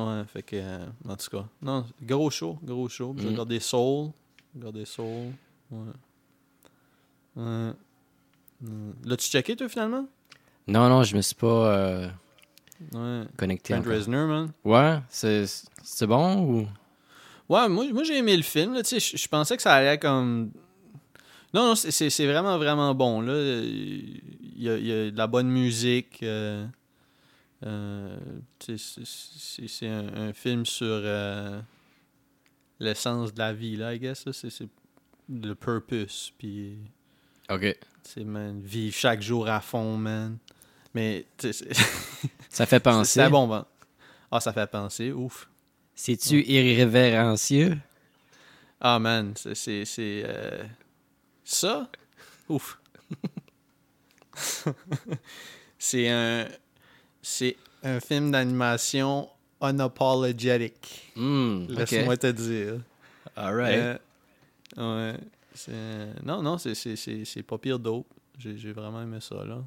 Ouais, 0.00 0.22
fait 0.32 0.42
que. 0.42 0.56
euh, 0.56 0.86
en 1.08 1.16
tout 1.16 1.30
cas. 1.36 1.44
Non, 1.62 1.84
gros 2.02 2.30
show, 2.30 2.58
gros 2.62 2.88
show. 2.88 3.14
J'ai 3.18 3.24
Mm. 3.26 3.30
regardé 3.30 3.58
Soul. 3.60 4.10
Regardé 4.54 4.84
Soul. 4.84 5.32
Ouais. 5.70 5.78
Ouais. 7.36 7.72
Mm. 8.60 8.90
L'as-tu 9.04 9.28
checké, 9.30 9.56
toi, 9.56 9.68
finalement? 9.68 10.06
Non, 10.66 10.88
non, 10.88 11.02
je 11.02 11.16
me 11.16 11.20
suis 11.22 11.34
pas 11.34 11.46
euh, 11.76 12.08
Ouais. 12.92 13.24
connecté 13.36 13.74
Trent. 13.74 13.82
Reznor, 13.88 14.26
man. 14.28 14.52
Ouais, 14.64 14.98
c'est 15.08 15.44
c'est 15.82 16.06
bon 16.06 16.40
ou? 16.42 16.68
Ouais, 17.48 17.68
moi, 17.68 17.84
moi 17.92 18.02
j'ai 18.04 18.16
aimé 18.18 18.36
le 18.36 18.42
film. 18.42 18.74
Je 18.76 19.28
pensais 19.28 19.56
que 19.56 19.62
ça 19.62 19.74
allait 19.74 19.98
comme. 19.98 20.50
Non, 21.52 21.66
non, 21.68 21.74
c'est- 21.76 22.26
vraiment, 22.26 22.56
vraiment 22.58 22.94
bon. 22.94 23.20
Là. 23.20 23.34
Il, 23.62 24.22
y 24.62 24.68
a, 24.70 24.76
il 24.76 24.86
y 24.86 24.92
a 24.92 25.10
de 25.10 25.16
la 25.16 25.26
bonne 25.26 25.48
musique. 25.48 26.20
euh, 26.22 26.66
euh, 27.64 28.16
c'est- 28.58 29.86
un, 29.88 30.08
un 30.28 30.32
film 30.32 30.64
sur 30.66 30.86
euh, 30.88 31.60
l'essence 32.80 33.32
de 33.34 33.38
la 33.38 33.52
vie, 33.52 33.76
là, 33.76 33.94
I 33.94 33.98
guess. 34.00 34.24
là. 34.26 34.32
C'est 34.32 34.50
c'est 34.50 34.68
le 35.28 35.54
purpose. 35.54 36.32
Puis, 36.38 36.76
Ok. 37.50 37.76
C'est, 38.04 38.24
man, 38.24 38.60
vivre 38.62 38.94
chaque 38.94 39.22
jour 39.22 39.48
à 39.48 39.60
fond, 39.60 39.96
man. 39.96 40.38
Mais, 40.94 41.26
sais, 41.38 41.52
Ça 42.48 42.66
fait 42.66 42.80
penser. 42.80 43.20
c'est 43.20 43.30
bon, 43.30 43.48
bon. 43.48 43.64
Ah, 44.30 44.40
ça 44.40 44.52
fait 44.52 44.66
penser, 44.66 45.12
ouf. 45.12 45.48
C'est-tu 45.94 46.42
irrévérencieux? 46.44 47.78
Ah 48.80 48.98
man, 48.98 49.32
c'est 49.36 49.84
euh, 49.98 50.62
ça? 51.44 51.88
Ouf. 52.48 52.78
c'est 55.78 56.10
un 56.10 56.46
c'est 57.22 57.56
un 57.82 58.00
film 58.00 58.30
d'animation 58.32 59.30
unapologetic. 59.60 61.12
Ok. 61.16 61.68
Laisse-moi 61.68 62.16
te 62.16 62.26
dire. 62.32 62.80
Alright. 63.36 63.98
Euh, 64.76 65.12
ouais. 65.12 65.18
Non, 66.24 66.42
non, 66.42 66.58
c'est- 66.58 66.74
c'est 66.74 66.96
c'est- 66.96 67.24
c'est 67.24 67.42
pas 67.42 67.58
pire 67.58 67.78
dope. 67.78 68.06
J'ai 68.38 68.56
j'ai 68.56 68.72
vraiment 68.72 69.00
aimé 69.02 69.18
ça, 69.20 69.44
là. 69.44 69.62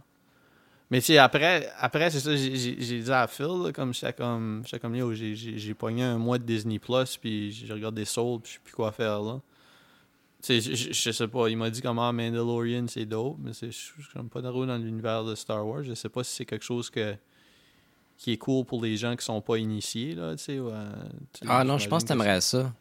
Mais 0.89 0.99
tu 0.99 1.07
sais, 1.07 1.17
après, 1.17 1.69
après 1.79 2.09
c'est 2.09 2.19
ça, 2.21 2.35
j'ai- 2.35 2.75
dit 3.01 3.11
à 3.11 3.27
Phil, 3.27 3.45
là, 3.65 3.71
comme 3.73 3.93
j'étais 3.93 4.13
comme, 4.13 4.63
comme, 4.81 4.95
yo, 4.95 5.13
j'ai- 5.13 5.35
j'ai 5.35 5.57
j'ai 5.57 5.73
pogné 5.73 6.03
un 6.03 6.17
mois 6.17 6.37
de 6.37 6.43
Disney 6.43 6.79
Plus, 6.79 7.17
puis 7.17 7.51
j'ai 7.51 7.71
regardé 7.73 8.05
Soul, 8.05 8.39
puis 8.41 8.51
je 8.51 8.55
sais 8.55 8.61
plus 8.63 8.73
quoi 8.73 8.91
faire, 8.91 9.21
là. 9.21 9.41
Tu 10.41 10.61
sais, 10.61 10.61
je- 10.61 10.75
je 10.75 10.93
je 10.93 11.11
sais 11.11 11.27
pas, 11.27 11.49
il 11.49 11.57
m'a 11.57 11.69
dit 11.69 11.81
comment 11.81 12.13
Mandalorian, 12.13 12.85
c'est 12.87 13.05
dope, 13.05 13.37
mais 13.39 13.51
je 13.53 13.65
je 13.67 13.71
suis 13.71 14.23
pas 14.31 14.41
trop 14.41 14.65
dans 14.65 14.77
l'univers 14.77 15.25
de 15.25 15.35
Star 15.35 15.65
Wars. 15.67 15.83
Je 15.83 15.93
sais 15.93 16.09
pas 16.09 16.23
si 16.23 16.35
c'est 16.35 16.45
quelque 16.45 16.63
chose 16.65 16.89
que 16.89 17.15
qui 18.17 18.31
est 18.31 18.37
cool 18.37 18.65
pour 18.65 18.81
les 18.81 18.97
gens 18.97 19.15
qui 19.15 19.23
sont 19.25 19.41
pas 19.41 19.57
initiés, 19.57 20.15
là, 20.15 20.35
tu 20.35 20.43
sais. 20.43 20.59
ou, 20.59 20.69
tu 20.69 21.39
sais, 21.39 21.45
ah 21.49 21.63
non, 21.63 21.77
je 21.77 21.87
pense 21.89 22.03
que 22.03 22.07
t'aimerais 22.09 22.41
ça. 22.41 22.73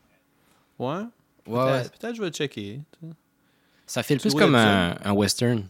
c'est- 0.78 1.08
Ouais? 1.46 1.54
Ouais, 1.58 1.64
ouais. 1.64 1.80
Peut-être 1.82 1.98
peut-être 1.98 2.14
je 2.16 2.22
vais 2.22 2.30
checker. 2.30 2.80
Ça 3.86 4.02
fait 4.02 4.16
Tu 4.16 4.22
plus 4.28 4.34
comme 4.34 4.54
un, 4.54 4.96
un 5.04 5.12
western. 5.12 5.66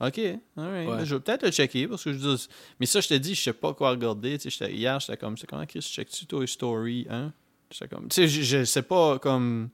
Ok, 0.00 0.18
alright. 0.56 0.88
Ouais. 0.88 0.96
Ben, 0.96 1.04
Je 1.04 1.14
vais 1.14 1.20
peut-être 1.20 1.42
le 1.44 1.50
checker 1.50 1.86
parce 1.86 2.04
que 2.04 2.12
je 2.12 2.18
dis. 2.18 2.48
Mais 2.78 2.86
ça, 2.86 3.00
je 3.00 3.08
te 3.08 3.14
dis, 3.14 3.34
je 3.34 3.42
sais 3.42 3.52
pas 3.52 3.74
quoi 3.74 3.90
regarder. 3.90 4.38
Tu 4.38 4.50
sais, 4.50 4.72
hier, 4.72 4.98
j'étais 5.00 5.16
comme, 5.18 5.36
c'est 5.36 5.46
comment 5.46 5.66
Chris, 5.66 5.80
check-tu 5.82 6.24
Toy 6.26 6.48
Story 6.48 7.06
1 7.10 7.32
J'étais 7.70 7.88
comme. 7.88 8.08
Tu 8.08 8.14
sais, 8.14 8.28
je, 8.28 8.42
je 8.42 8.64
sais 8.64 8.82
pas 8.82 9.18
comme. 9.18 9.68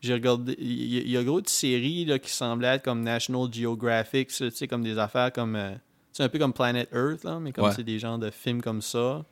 J'ai 0.00 0.14
regardé. 0.14 0.54
Il 0.58 0.94
y, 0.94 0.98
a- 0.98 1.02
il 1.02 1.10
y 1.10 1.16
a 1.16 1.22
gros 1.24 1.40
de 1.40 1.48
séries 1.48 2.04
là, 2.04 2.18
qui 2.18 2.30
semblaient 2.30 2.74
être 2.76 2.84
comme 2.84 3.02
National 3.02 3.48
Geographic, 3.52 4.28
tu 4.28 4.50
sais, 4.50 4.68
comme 4.68 4.82
des 4.82 4.98
affaires 4.98 5.32
comme. 5.32 5.54
euh, 5.56 5.74
sais, 6.12 6.22
un 6.24 6.28
peu 6.28 6.38
comme 6.40 6.52
Planet 6.52 6.88
Earth, 6.92 7.22
là, 7.24 7.38
mais 7.40 7.52
comme 7.52 7.64
Ouais. 7.66 7.72
c'est 7.74 7.84
des 7.84 7.98
genres 8.00 8.18
de 8.18 8.30
films 8.30 8.60
comme 8.62 8.82
ça. 8.82 9.24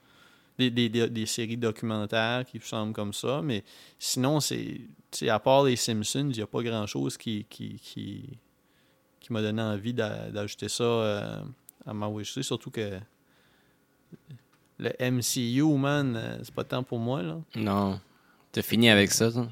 Des, 0.56 0.70
des, 0.70 0.88
des, 0.88 1.26
séries 1.26 1.56
documentaires 1.56 2.44
qui 2.46 2.60
semblent 2.60 2.92
comme 2.92 3.12
ça. 3.12 3.42
Mais 3.42 3.64
sinon, 3.98 4.38
c'est. 4.40 4.80
À 5.28 5.38
part 5.40 5.64
les 5.64 5.74
Simpsons, 5.76 6.28
il 6.30 6.36
n'y 6.36 6.40
a 6.42 6.46
pas 6.46 6.62
grand-chose 6.62 7.16
qui, 7.16 7.44
qui, 7.50 7.74
qui, 7.76 8.38
qui 9.20 9.32
m'a 9.32 9.42
donné 9.42 9.62
envie 9.62 9.92
d'a- 9.94 10.30
d'ajouter 10.30 10.68
ça 10.68 10.84
euh, 10.84 11.40
à 11.86 11.92
ma 11.94 12.08
wishlist. 12.08 12.46
Surtout 12.46 12.70
que 12.70 12.98
le 14.78 14.90
MCU, 15.00 15.62
man, 15.78 16.14
euh, 16.16 16.38
c'est 16.42 16.54
pas 16.54 16.64
tant 16.64 16.82
pour 16.82 16.98
moi. 16.98 17.22
Là. 17.22 17.40
Non. 17.56 18.00
T'as 18.52 18.62
fini 18.62 18.88
avec 18.90 19.10
ça, 19.12 19.30
toi? 19.30 19.48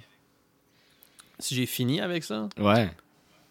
Si 1.39 1.55
j'ai 1.55 1.67
fini 1.67 2.01
avec 2.01 2.23
ça, 2.25 2.49
Ouais. 2.59 2.91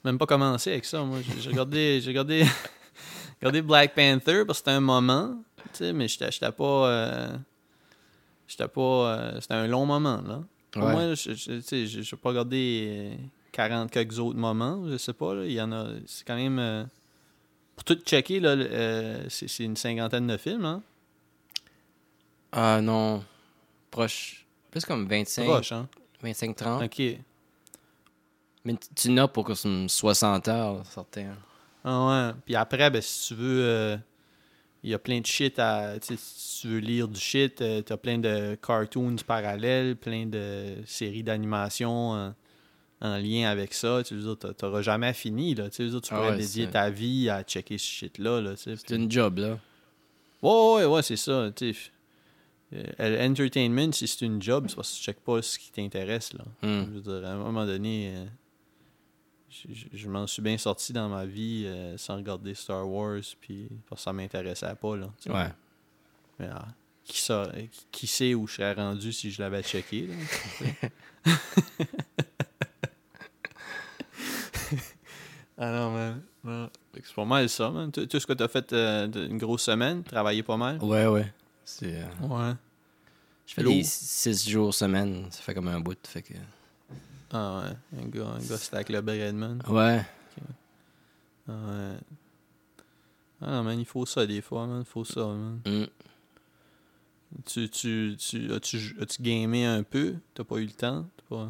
même 0.05 0.17
pas 0.17 0.25
commencé 0.25 0.71
avec 0.71 0.85
ça. 0.85 1.03
Moi, 1.03 1.19
j'ai 1.39 1.49
regardé, 1.49 1.99
j'ai 2.01 2.09
regardé, 2.09 2.45
regardé 3.41 3.61
Black 3.61 3.93
Panther 3.93 4.43
parce 4.45 4.59
que 4.59 4.65
c'était 4.65 4.71
un 4.71 4.79
moment, 4.81 5.41
tu 5.63 5.69
sais, 5.73 5.93
mais 5.93 6.07
j'étais 6.07 6.51
pas, 6.51 6.87
euh, 6.89 7.37
j'étais 8.47 8.67
pas, 8.67 8.81
euh, 8.81 9.41
c'était 9.41 9.53
un 9.55 9.67
long 9.67 9.85
moment 9.85 10.21
là. 10.25 10.41
Pour 10.71 10.83
Ouais. 10.83 10.91
moi, 10.93 11.13
je, 11.15 11.33
je, 11.33 12.15
pas 12.15 12.29
regarder 12.29 13.15
euh, 13.19 13.23
40 13.51 13.91
quelques 13.91 14.19
autres 14.19 14.37
moments, 14.39 14.87
je 14.89 14.97
sais 14.97 15.13
pas. 15.13 15.33
là. 15.35 15.45
Il 15.45 15.51
y 15.51 15.61
en 15.61 15.71
a, 15.73 15.87
c'est 16.05 16.25
quand 16.25 16.35
même 16.37 16.59
euh, 16.59 16.83
pour 17.75 17.83
tout 17.83 17.95
checker 18.05 18.39
là, 18.39 18.49
euh, 18.51 19.25
c'est 19.29 19.63
une 19.63 19.75
cinquantaine 19.75 20.27
de 20.27 20.37
films, 20.37 20.65
hein. 20.65 20.81
Ah 22.51 22.79
non. 22.81 23.23
Proche. 23.89 24.45
Plus 24.71 24.85
comme 24.85 25.07
25, 25.07 25.45
Proche, 25.45 25.71
hein. 25.73 25.87
25-30. 26.23 26.85
Ok. 26.85 27.17
Mais 28.63 28.75
tu- 28.95 29.09
n'as 29.11 29.27
pour 29.27 29.43
comme 29.45 29.89
60 29.89 30.47
heures, 30.47 30.85
certains. 30.85 31.33
Ah 31.83 32.07
ouais. 32.29 32.33
Puis 32.45 32.55
après, 32.55 32.89
ben, 32.91 33.01
si 33.01 33.27
tu 33.29 33.35
veux 33.35 33.63
euh, 33.65 33.97
il 34.83 34.89
y 34.89 34.93
a 34.93 34.99
plein 34.99 35.19
de 35.21 35.25
shit 35.25 35.57
à. 35.59 35.99
tu 35.99 36.15
Si 36.17 36.61
tu 36.61 36.67
veux 36.67 36.79
lire 36.79 37.07
du 37.07 37.19
shit, 37.19 37.61
euh, 37.61 37.81
t'as 37.81 37.97
plein 37.97 38.17
de 38.17 38.55
cartoons 38.61 39.15
parallèles, 39.27 39.95
plein 39.95 40.25
de 40.25 40.75
séries 40.85 41.23
d'animation 41.23 42.11
en, 42.11 42.35
en 43.01 43.17
lien 43.17 43.49
avec 43.49 43.73
ça. 43.73 44.01
Tu 44.03 44.15
veux 44.15 44.21
dire, 44.21 44.37
t'a- 44.37 44.53
t'auras 44.53 44.81
jamais 44.81 45.13
fini. 45.13 45.55
Là, 45.55 45.69
tu 45.69 45.89
tu 45.89 45.95
Ah 46.11 46.15
pourrais 46.15 46.29
ouais, 46.31 46.37
dédier 46.37 46.67
ta 46.67 46.89
vie 46.89 47.29
à 47.29 47.43
checker 47.43 47.77
ce 47.77 47.85
shit-là. 47.85 48.41
Là, 48.41 48.55
tu 48.55 48.75
C'est 48.75 48.85
puis- 48.85 48.95
une 48.95 49.11
job, 49.11 49.37
là. 49.39 49.57
Ouais, 50.41 50.75
ouais, 50.75 50.85
ouais, 50.85 51.01
c'est 51.03 51.17
ça. 51.17 51.51
tu. 51.55 51.75
Euh, 52.73 53.27
L'entertainment, 53.27 53.91
si 53.91 54.07
c'est 54.07 54.25
une 54.25 54.41
job, 54.41 54.65
c'est 54.69 54.75
parce 54.75 54.91
que 54.93 54.97
tu 54.97 55.03
checkes 55.03 55.19
pas 55.19 55.41
ce 55.41 55.59
qui 55.59 55.71
t'intéresse. 55.71 56.31
là. 56.33 56.45
Hmm. 56.63 56.85
Je 56.85 56.91
veux 56.99 57.01
dire, 57.19 57.27
à 57.29 57.33
un 57.33 57.37
moment 57.37 57.65
donné, 57.65 58.13
euh, 58.15 58.25
je, 59.93 60.07
m'en 60.07 60.25
suis 60.27 60.41
bien 60.41 60.57
sorti 60.57 60.93
dans 60.93 61.09
ma 61.09 61.25
vie 61.25 61.63
euh, 61.65 61.97
sans 61.97 62.15
regarder 62.15 62.53
Star 62.55 62.87
Wars, 62.89 63.19
puis 63.41 63.67
parce 63.89 64.01
que 64.01 64.03
ça 64.05 64.13
m'intéressait 64.13 64.75
pas. 64.75 64.95
Là. 64.95 65.09
Ouais. 65.27 65.49
Mais, 66.39 66.47
ah, 66.51 66.65
qui, 67.03 67.19
sa- 67.19 67.51
qui- 67.91 68.07
sait 68.07 68.33
où 68.33 68.47
je 68.47 68.55
serais 68.55 68.73
rendu 68.73 69.11
si 69.11 69.29
je 69.31 69.41
l'avais 69.41 69.61
checké? 69.63 70.07
là, 70.07 70.15
ah 75.57 75.71
non, 75.71 75.91
man. 76.43 76.69
C'est 76.93 77.13
pas 77.15 77.25
mal 77.25 77.49
ça, 77.49 77.69
man. 77.69 77.91
Tout, 77.91 78.05
tout 78.05 78.19
ce 78.19 78.25
que 78.27 78.33
t'as 78.33 78.47
fait 78.47 78.71
euh, 78.73 79.07
une 79.29 79.37
grosse 79.37 79.63
semaine, 79.63 80.03
travaillé 80.03 80.43
pas 80.43 80.57
mal? 80.57 80.77
Ouais, 80.83 81.05
ouais. 81.07 81.31
C'est... 81.65 82.01
euh, 82.01 82.05
Ouais. 82.27 82.53
Je 83.45 83.53
fais 83.55 83.63
des 83.63 83.83
six 83.83 84.49
jours 84.49 84.73
semaine. 84.73 85.27
Ça 85.29 85.41
fait 85.41 85.53
comme 85.53 85.67
un 85.67 85.79
bout. 85.79 85.97
Fait 86.07 86.21
que... 86.21 86.33
Ah 87.33 87.63
ouais. 87.63 87.99
Un 88.01 88.07
gars, 88.07 88.27
un 88.27 88.39
gars 88.39 88.57
stack 88.57 88.89
le 88.89 89.01
bread, 89.01 89.35
man. 89.35 89.61
Ouais. 89.67 90.01
Ah 91.47 91.51
ouais. 91.51 91.97
Ah 93.41 93.51
non, 93.51 93.63
man, 93.63 93.79
il 93.79 93.85
faut 93.85 94.05
ça 94.05 94.25
des 94.25 94.41
fois, 94.41 94.67
man. 94.67 94.81
Il 94.81 94.85
faut 94.85 95.03
ça, 95.05 95.25
man. 95.25 95.59
Hmm. 95.65 95.85
Tu, 97.45 97.69
tu, 97.69 98.15
tu, 98.19 98.51
as-tu, 98.53 98.95
as-tu 98.99 99.21
gamé 99.21 99.65
un 99.65 99.83
peu? 99.83 100.15
T'as 100.33 100.43
pas 100.43 100.57
eu 100.57 100.65
le 100.65 100.71
temps? 100.71 101.07
T'as 101.17 101.35
pas... 101.35 101.49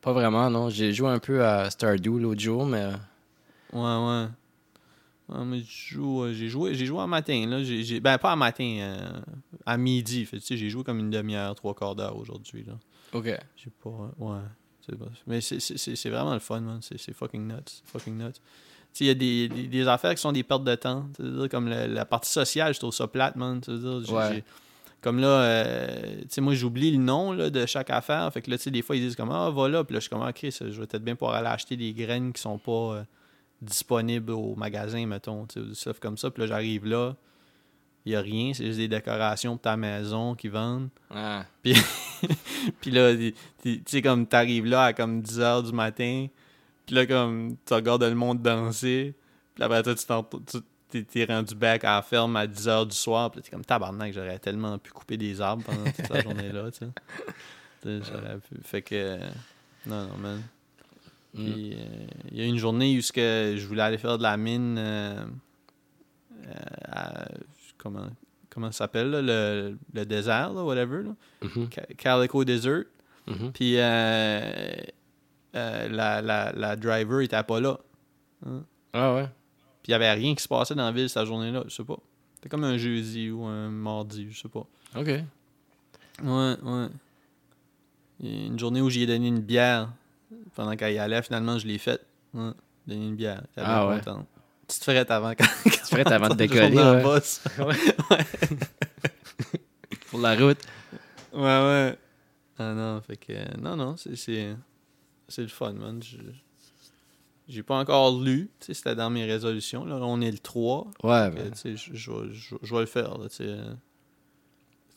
Pas 0.00 0.12
vraiment, 0.12 0.48
non. 0.48 0.70
J'ai 0.70 0.92
joué 0.92 1.10
un 1.10 1.18
peu 1.18 1.44
à 1.44 1.68
Stardew 1.70 2.18
l'autre 2.18 2.40
jour, 2.40 2.64
mais... 2.64 2.82
euh, 2.82 2.92
Ouais, 3.72 4.24
ouais. 4.24 4.28
Ouais, 5.28 5.44
mais 5.44 5.60
je 5.60 5.94
joue, 5.94 6.22
euh, 6.22 6.32
j'ai 6.32 6.48
joué, 6.48 6.72
j'ai 6.74 6.86
joué 6.86 7.00
en 7.00 7.06
matin, 7.06 7.44
là. 7.46 7.62
J'ai, 7.62 7.82
j'ai- 7.82 8.00
ben, 8.00 8.16
pas 8.16 8.32
en 8.32 8.36
matin, 8.36 8.64
euh, 8.80 9.20
à 9.66 9.76
midi. 9.76 10.24
Fait, 10.24 10.38
tu 10.38 10.46
sais, 10.46 10.56
j'ai 10.56 10.70
joué 10.70 10.82
comme 10.84 10.98
une 11.00 11.10
demi-heure, 11.10 11.54
trois 11.54 11.74
quarts 11.74 11.94
d'heure 11.94 12.16
aujourd'hui, 12.16 12.64
là. 12.64 12.78
OK. 13.12 13.26
J'ai 13.56 13.70
pas. 13.82 14.10
Ouais. 14.18 14.38
Mais 15.26 15.40
c'est- 15.40 16.08
vraiment 16.10 16.34
le 16.34 16.40
fun, 16.40 16.60
man. 16.60 16.80
C'est 16.82 17.12
fucking 17.12 17.46
nuts. 17.46 17.82
Fucking 17.86 18.16
nuts. 18.16 18.34
Il 19.00 19.06
y 19.06 19.10
a 19.10 19.14
des, 19.14 19.48
des, 19.48 19.66
des 19.68 19.86
affaires 19.88 20.14
qui 20.14 20.20
sont 20.20 20.32
des 20.32 20.42
pertes 20.42 20.64
de 20.64 20.74
temps. 20.74 21.06
Sais, 21.16 21.48
comme 21.48 21.68
la, 21.68 21.86
la 21.86 22.04
partie 22.04 22.30
sociale, 22.32 22.74
je 22.74 22.80
trouve 22.80 22.92
ça 22.94 23.06
plate, 23.06 23.36
man. 23.36 23.60
Dire, 23.60 24.12
Ouais. 24.12 24.42
Comme 25.00 25.20
là, 25.20 25.28
euh, 25.28 26.20
tu 26.22 26.26
sais, 26.30 26.40
moi, 26.40 26.54
j'oublie 26.54 26.90
le 26.90 26.98
nom 26.98 27.30
là, 27.32 27.50
de 27.50 27.64
chaque 27.66 27.90
affaire. 27.90 28.32
Fait 28.32 28.42
que 28.42 28.50
là, 28.50 28.56
tu 28.56 28.64
sais, 28.64 28.70
des 28.72 28.82
fois, 28.82 28.96
ils 28.96 29.02
disent 29.02 29.14
comme 29.14 29.30
Ah, 29.30 29.50
va 29.50 29.68
là. 29.68 29.84
Puis 29.84 29.94
là, 29.94 30.00
je 30.00 30.04
suis 30.04 30.10
comme 30.10 30.22
Ah, 30.22 30.32
Chris, 30.32 30.56
je 30.60 30.64
vais 30.80 30.86
peut-être 30.88 31.04
bien 31.04 31.14
pouvoir 31.14 31.36
aller 31.36 31.46
acheter 31.46 31.76
des 31.76 31.92
graines 31.92 32.32
qui 32.32 32.40
sont 32.42 32.58
pas 32.58 32.72
euh, 32.96 33.02
disponibles 33.62 34.32
au 34.32 34.56
magasin, 34.56 35.06
mettons. 35.06 35.46
Tu 35.46 35.60
sais, 35.60 35.66
du 35.66 35.74
stuff 35.76 36.00
comme 36.00 36.16
ça. 36.16 36.30
Puis 36.32 36.40
là, 36.42 36.46
j'arrive 36.48 36.86
là. 36.86 37.14
Il 38.04 38.12
y 38.12 38.16
a 38.16 38.20
rien. 38.20 38.52
C'est 38.54 38.64
juste 38.66 38.78
des 38.78 38.88
décorations 38.88 39.52
pour 39.52 39.62
ta 39.62 39.76
maison 39.76 40.34
qui 40.34 40.48
vendent. 40.48 40.88
Ah. 41.10 41.44
Puis 41.62 41.74
là, 42.92 43.14
tu 43.62 43.82
sais, 43.86 44.02
comme 44.02 44.26
t'arrives 44.26 44.66
là 44.66 44.84
à 44.84 44.92
comme 44.92 45.20
10 45.22 45.40
h 45.40 45.66
du 45.66 45.72
matin, 45.72 46.26
puis 46.86 46.94
là, 46.94 47.06
comme 47.06 47.56
tu 47.64 47.74
regardes 47.74 48.02
le 48.04 48.14
monde 48.14 48.40
danser, 48.42 49.14
puis 49.54 49.64
après 49.64 49.82
toi, 49.82 49.94
tu 50.90 51.04
t'es 51.04 51.24
rendu 51.26 51.54
back 51.54 51.84
à 51.84 51.96
la 51.96 52.02
ferme 52.02 52.36
à 52.36 52.46
10 52.46 52.66
h 52.66 52.88
du 52.88 52.96
soir, 52.96 53.30
puis 53.30 53.42
t'es 53.42 53.50
comme 53.50 53.64
tabarnak, 53.64 54.12
j'aurais 54.12 54.38
tellement 54.38 54.78
pu 54.78 54.90
couper 54.90 55.16
des 55.16 55.40
arbres 55.40 55.62
pendant 55.64 55.84
toute 55.90 56.08
la 56.08 56.22
journée-là, 56.22 56.70
tu 56.70 56.78
sais. 56.78 56.90
J'aurais 57.84 58.38
pu- 58.38 58.60
Fait 58.64 58.82
que. 58.82 59.18
Non, 59.86 60.08
non, 60.08 60.16
man. 60.18 60.42
Puis, 61.34 61.74
euh, 61.74 62.06
il 62.32 62.38
y 62.38 62.40
a 62.40 62.44
une 62.46 62.56
journée 62.58 62.96
où 62.96 63.00
je 63.02 63.66
voulais 63.66 63.82
aller 63.82 63.98
faire 63.98 64.16
de 64.18 64.22
la 64.22 64.36
mine. 64.36 64.76
euh, 64.78 65.24
euh, 66.46 66.52
à- 66.90 67.28
comment, 67.76 68.08
comment 68.58 68.72
ça 68.72 68.78
s'appelle, 68.84 69.10
le, 69.10 69.76
le 69.94 70.04
désert, 70.06 70.52
là, 70.52 70.62
whatever. 70.64 71.02
Là. 71.04 71.14
Mhm. 71.42 71.68
Ca- 71.72 71.86
Calico 71.96 72.44
Desert. 72.44 72.84
Mhm. 73.26 73.52
Puis 73.52 73.74
euh, 73.78 74.74
euh, 75.54 75.88
la, 75.88 76.20
la, 76.22 76.52
la 76.52 76.76
driver 76.76 77.20
était 77.20 77.42
pas 77.42 77.60
là. 77.60 77.78
Ah 78.92 79.14
ouais. 79.14 79.24
Puis 79.82 79.88
il 79.88 79.90
y 79.92 79.94
avait 79.94 80.12
rien 80.12 80.34
qui 80.34 80.42
se 80.42 80.48
passait 80.48 80.74
dans 80.74 80.84
la 80.84 80.92
ville 80.92 81.08
cette 81.08 81.26
journée-là, 81.26 81.64
je 81.66 81.74
sais 81.74 81.84
pas. 81.84 81.98
C'était 82.36 82.48
comme 82.48 82.64
un 82.64 82.76
jeudi 82.76 83.30
ou 83.30 83.44
un 83.44 83.68
mardi, 83.70 84.28
je 84.30 84.40
sais 84.40 84.48
pas. 84.48 84.66
OK. 84.96 85.06
Ouais, 86.22 86.56
ouais. 86.62 86.86
Une 88.20 88.58
journée 88.58 88.80
où 88.80 88.90
j'y 88.90 89.02
ai 89.02 89.06
donné 89.06 89.28
une 89.28 89.40
bière. 89.40 89.90
Pendant 90.54 90.74
qu'elle 90.76 90.94
y 90.94 90.98
allait, 90.98 91.22
finalement, 91.22 91.58
je 91.58 91.66
l'ai 91.66 91.78
faite. 91.78 92.04
Ouais, 92.34 92.50
donné 92.86 93.06
une 93.08 93.14
bière. 93.16 93.42
Elle 93.56 93.62
Ah 93.66 93.88
ouais. 93.88 93.98
contente. 93.98 94.26
Petite 94.68 94.84
frette 94.84 95.10
avant 95.10 95.30
quand, 95.34 95.46
Tu 95.64 95.70
ferais 95.86 96.12
avant 96.12 96.28
de 96.28 96.34
décoller, 96.34 96.76
ouais. 96.76 97.02
Pour 100.10 100.20
la 100.20 100.34
route. 100.36 100.58
Ouais, 101.32 101.40
ouais. 101.42 101.98
Ah 102.58 102.74
non, 102.74 103.00
fait 103.00 103.16
que. 103.16 103.58
Non, 103.58 103.76
non, 103.76 103.96
c'est. 103.96 104.16
C'est, 104.16 105.42
le 105.42 105.48
fun, 105.48 105.72
man. 105.72 106.02
Je- 106.02 106.16
J'ai 107.48 107.62
pas 107.62 107.78
encore 107.78 108.18
lu. 108.20 108.50
Tu 108.60 108.66
sais, 108.66 108.74
c'était 108.74 108.94
dans 108.94 109.10
mes 109.10 109.24
résolutions. 109.24 109.84
Là, 109.84 109.96
on 110.02 110.20
est 110.20 110.30
le 110.30 110.38
3. 110.38 110.90
Ouais, 111.02 111.30
ben, 111.30 111.50
tu 111.52 111.76
sais, 111.76 111.76
je, 111.76 112.10
vais- 112.10 112.28
le 112.80 112.86
faire. 112.86 113.16
Là, 113.18 113.28
tu 113.28 113.36
sais. 113.36 113.56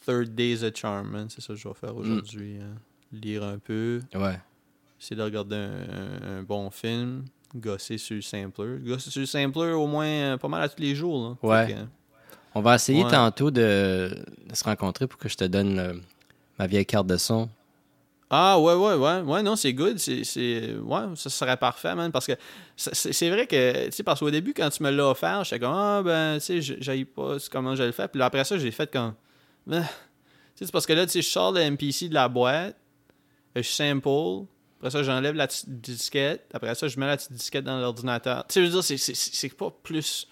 Third 0.05 0.33
Days 0.35 0.63
of 0.63 0.75
Charm, 0.75 1.09
man. 1.11 1.29
C'est 1.29 1.41
ça 1.41 1.53
que 1.53 1.59
je 1.59 1.67
vais 1.67 1.73
faire 1.75 1.95
aujourd'hui. 1.95 2.57
hein. 2.61 2.75
Lire 3.11 3.43
un 3.43 3.57
peu. 3.59 4.01
ouais. 4.15 4.39
Essayer 4.99 5.15
de 5.15 5.23
regarder 5.23 5.55
un, 5.55 5.89
un- 5.89 6.37
un 6.39 6.43
bon 6.43 6.69
film. 6.69 7.25
Gosser 7.55 7.97
sur 7.97 8.15
le 8.15 8.21
sampler. 8.21 8.77
Gosser 8.85 9.09
sur 9.11 9.19
le 9.21 9.25
sampler 9.25 9.71
au 9.71 9.87
moins 9.87 10.05
euh, 10.07 10.37
pas 10.37 10.47
mal 10.47 10.61
à 10.61 10.69
tous 10.69 10.81
les 10.81 10.95
jours. 10.95 11.37
Là. 11.43 11.47
Ouais. 11.67 11.75
On 12.55 12.61
va 12.61 12.75
essayer 12.75 13.03
Ouais. 13.03 13.11
tantôt 13.11 13.49
de, 13.51 14.09
de 14.47 14.55
se 14.55 14.63
rencontrer 14.63 15.07
pour 15.07 15.17
que 15.19 15.29
je 15.29 15.35
te 15.37 15.43
donne 15.45 16.01
ma 16.59 16.67
vieille 16.67 16.85
carte 16.85 17.07
de 17.07 17.17
son. 17.17 17.49
Ah 18.33 18.57
ouais, 18.59 18.73
ouais, 18.73 18.95
ouais. 18.95 19.19
Ouais, 19.21 19.43
non, 19.43 19.57
c'est 19.57 19.73
good. 19.73 19.97
C'est. 19.97 20.73
Ouais, 20.81 21.01
ça 21.15 21.29
serait 21.29 21.57
parfait, 21.57 21.93
man. 21.95 22.11
Parce 22.13 22.27
que 22.27 22.33
c'est, 22.77 23.29
vrai 23.29 23.45
que, 23.45 23.85
tu 23.87 23.91
sais, 23.91 24.03
parce 24.03 24.21
qu'au 24.21 24.31
début, 24.31 24.53
quand 24.53 24.69
tu 24.69 24.83
me 24.83 24.89
l'as 24.89 25.09
offert, 25.09 25.43
j'étais 25.43 25.59
comme, 25.59 25.73
ah, 25.75 26.01
ben, 26.03 26.39
tu 26.39 26.61
sais, 26.61 26.77
j'aille 26.79 27.03
pas 27.03 27.35
comment 27.51 27.75
je 27.75 27.83
le 27.83 27.91
fais. 27.91 28.07
Puis 28.07 28.19
là, 28.19 28.25
après 28.25 28.45
ça, 28.45 28.57
j'ai 28.57 28.71
fait 28.71 28.89
comme, 28.89 29.13
Ben, 29.67 29.81
tu 29.81 29.87
sais, 30.55 30.65
c'est 30.65 30.71
parce 30.71 30.85
que 30.85 30.93
là, 30.93 31.05
tu 31.05 31.11
sais, 31.11 31.21
je 31.21 31.27
sors 31.29 31.51
le 31.51 31.69
MPC 31.71 32.07
de 32.07 32.13
la 32.13 32.29
boîte, 32.29 32.77
je 33.55 33.61
sample, 33.63 34.45
après 34.81 34.89
ça, 34.89 35.03
j'enlève 35.03 35.35
la 35.35 35.45
petite 35.45 35.69
disquette, 35.79 36.49
après 36.55 36.73
ça, 36.73 36.87
je 36.87 36.99
mets 36.99 37.05
la 37.05 37.15
petite 37.15 37.33
disquette 37.33 37.63
dans 37.63 37.79
l'ordinateur. 37.79 38.43
Tu 38.47 38.53
sais, 38.55 38.61
je 38.61 38.65
veux 38.65 38.81
dire, 38.81 38.99
c'est, 38.99 39.55
pas 39.55 39.71
plus. 39.83 40.27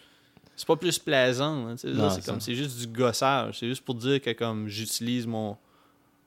C'est 0.56 0.68
pas 0.68 0.76
plus 0.76 0.98
plaisant. 0.98 1.68
hein, 1.68 1.76
c'est 1.78 1.94
ça. 1.96 2.18
comme 2.26 2.42
c'est 2.42 2.56
juste 2.56 2.80
du 2.80 2.88
gossage. 2.88 3.60
C'est 3.60 3.68
juste 3.68 3.86
pour 3.86 3.94
dire 3.94 4.20
que 4.20 4.32
comme 4.32 4.68
j'utilise 4.68 5.28
mon 5.28 5.56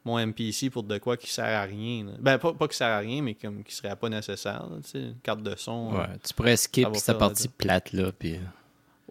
mon 0.05 0.25
MPC 0.25 0.71
pour 0.71 0.85
de 0.85 0.99
quoi 0.99 1.17
qui 1.17 1.33
sert 1.33 1.45
à 1.45 1.62
rien. 1.64 2.05
là. 2.05 2.12
Ben, 2.21 2.38
pas, 2.38 2.52
pas 2.52 2.69
qui 2.69 2.76
sert 2.76 2.87
à 2.88 2.99
rien, 2.99 3.23
mais 3.23 3.35
comme 3.35 3.64
qui 3.64 3.75
serait 3.75 3.97
pas 3.97 4.09
nécessaire. 4.09 4.69
là, 4.71 4.76
une 4.95 5.17
carte 5.21 5.43
de 5.43 5.57
son. 5.57 5.93
Ouais. 5.93 6.00
euh. 6.02 6.17
Tu 6.25 6.33
pourrais 6.33 6.57
skip 6.57 6.95
cette 6.95 7.19
partie 7.19 7.49
plate, 7.49 7.93
là. 7.93 8.12
Puis... 8.17 8.38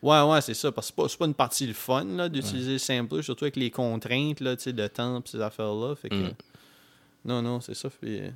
Ouais, 0.01 0.21
ouais, 0.21 0.39
c'est 0.39 0.53
ça. 0.53 0.71
Parce 0.71 0.89
que 0.89 0.93
c'est 1.07 1.17
pas, 1.17 1.25
pas 1.25 1.27
une 1.27 1.33
partie 1.33 1.67
le 1.67 1.73
fun 1.73 2.05
là, 2.05 2.29
d'utiliser 2.29 2.73
le 2.73 2.77
sampler, 2.77 3.21
surtout 3.23 3.43
avec 3.43 3.57
les 3.57 3.71
contraintes 3.71 4.39
là, 4.39 4.55
de 4.55 4.87
temps 4.87 5.19
et 5.19 5.23
ces 5.25 5.41
affaires-là. 5.41 5.95
Fait 5.95 6.07
que. 6.07 6.15
Mm. 6.15 6.33
Non, 7.25 7.41
non, 7.41 7.59
c'est 7.59 7.75
ça. 7.75 7.89
Fait- 7.89 8.33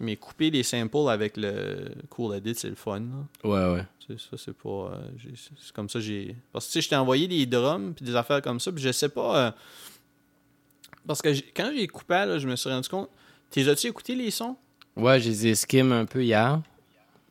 Mais 0.00 0.16
couper 0.16 0.50
les 0.50 0.62
samples 0.62 1.08
avec 1.08 1.36
le 1.36 1.88
Cool 2.10 2.36
Edit, 2.36 2.54
c'est 2.54 2.68
le 2.68 2.76
fun. 2.76 3.00
là. 3.00 3.48
Ouais, 3.48 3.74
ouais. 3.74 3.84
C'est 4.06 4.18
ça, 4.20 4.36
c'est 4.36 4.56
pas. 4.56 4.68
euh, 4.94 5.08
c'est 5.34 5.72
comme 5.72 5.88
ça, 5.88 5.98
j'ai. 6.00 6.36
Parce 6.52 6.66
que 6.66 6.72
tu 6.72 6.78
sais, 6.78 6.82
je 6.82 6.88
t'ai 6.88 6.96
envoyé 6.96 7.26
des 7.26 7.44
drums 7.46 7.94
puis 7.94 8.04
des 8.04 8.14
affaires 8.14 8.40
comme 8.40 8.60
ça, 8.60 8.70
puis 8.72 8.82
je 8.82 8.92
sais 8.92 9.08
pas. 9.08 9.46
euh, 9.46 9.50
Parce 11.06 11.22
que 11.22 11.28
quand 11.54 11.70
j'ai 11.74 11.86
coupé, 11.86 12.14
là, 12.14 12.38
je 12.38 12.46
me 12.46 12.56
suis 12.56 12.68
rendu 12.70 12.88
compte. 12.88 13.08
T'es 13.50 13.66
as-tu 13.68 13.86
écouté 13.88 14.14
les 14.14 14.30
sons? 14.30 14.56
Ouais, 14.96 15.20
j'ai 15.20 15.30
les 15.32 15.54
skim 15.54 15.90
un 15.92 16.04
peu 16.04 16.22
hier. 16.22 16.60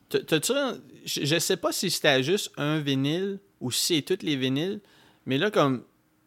T'as- 0.10 0.20
T'as-tu. 0.22 0.54
Je, 1.06 1.26
je 1.26 1.40
sais 1.40 1.58
pas 1.58 1.72
si 1.72 1.90
c'était 1.90 2.22
juste 2.24 2.52
un 2.58 2.80
vinyle 2.80 3.40
ou 3.62 3.72
si 3.72 3.96
c'est 3.98 4.02
tous 4.02 4.26
les 4.26 4.36
vinyles, 4.36 4.80
mais 5.26 5.38
là, 5.38 5.52
comme. 5.52 5.84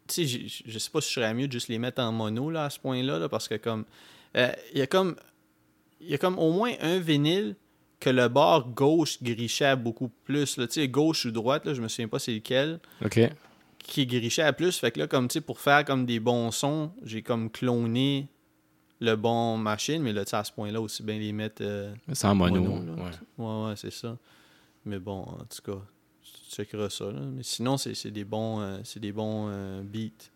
Tu 0.07 0.27
sais, 0.27 0.27
je- 0.49 0.63
je 0.71 0.79
sais 0.79 0.91
pas 0.91 1.01
si 1.01 1.09
je 1.11 1.15
serais 1.15 1.35
mieux 1.35 1.47
de 1.49 1.53
juste 1.53 1.69
les 1.69 1.79
mettre 1.79 2.03
en 2.03 2.13
mono 2.13 2.51
là, 2.51 2.65
à 2.65 2.71
ce 2.71 2.79
point-là, 2.79 3.19
là, 3.19 3.29
parce 3.29 3.47
que 3.49 3.57
comme. 3.57 3.85
euh, 4.37 4.53
Il 4.73 4.79
y 4.79 4.83
a 4.83 4.87
comme. 4.87 5.17
Il 6.01 6.09
y 6.11 6.15
a 6.15 6.19
comme 6.19 6.39
au 6.39 6.53
moins 6.53 6.73
un 6.81 6.99
vinyle 6.99 7.57
que 7.99 8.11
le 8.11 8.29
bord 8.29 8.69
gauche 8.71 9.23
grichait 9.23 9.77
beaucoup 9.77 10.09
plus. 10.25 10.57
là. 10.57 10.67
Tu 10.67 10.75
sais, 10.75 10.89
gauche 10.89 11.27
ou 11.27 11.31
droite, 11.31 11.67
là, 11.67 11.75
je 11.75 11.83
me 11.83 11.89
souviens 11.89 12.09
pas 12.09 12.19
c'est 12.19 12.33
lequel. 12.35 12.81
OK. 13.05 13.21
qui 13.79 14.07
grichait 14.07 14.43
à 14.43 14.53
plus. 14.53 14.79
Fait 14.79 14.91
que 14.91 14.99
là, 15.01 15.07
comme 15.07 15.29
tu 15.29 15.35
sais, 15.35 15.41
pour 15.41 15.61
faire 15.61 15.85
comme 15.85 16.07
des 16.07 16.21
bons 16.21 16.51
sons, 16.51 16.91
j'ai 17.03 17.23
comme 17.23 17.51
cloné 17.51 18.29
le 19.01 19.17
bon 19.17 19.57
machine, 19.59 20.03
mais 20.03 20.13
là, 20.13 20.25
tu 20.25 20.31
sais, 20.31 20.37
à 20.37 20.45
ce 20.45 20.53
point-là, 20.53 20.81
aussi 20.81 21.03
bien 21.03 21.19
les 21.19 21.33
mettre. 21.33 21.63
euh, 21.63 21.93
C'est 22.13 22.27
en 22.27 22.35
mono. 22.35 22.61
Mono, 22.63 22.97
là. 22.97 23.03
ouais. 23.03 23.11
Ouais, 23.45 23.69
ouais, 23.71 23.75
c'est 23.77 23.93
ça. 23.93 24.17
Mais 24.85 24.99
bon, 24.99 25.21
en 25.23 25.45
tout 25.45 25.63
cas, 25.73 25.79
tu 26.23 26.55
checkeras 26.57 26.91
ça. 26.91 27.07
Là. 27.07 27.21
Mais 27.21 27.43
sinon, 27.43 27.77
c'est 27.77 27.95
c'est 27.95 28.11
des 28.11 28.25
bons, 28.25 28.61
euh, 28.61 28.79
c'est 28.85 29.01
des 29.01 29.13
bons 29.13 29.49
euh, 29.51 29.83
beats. 29.83 30.31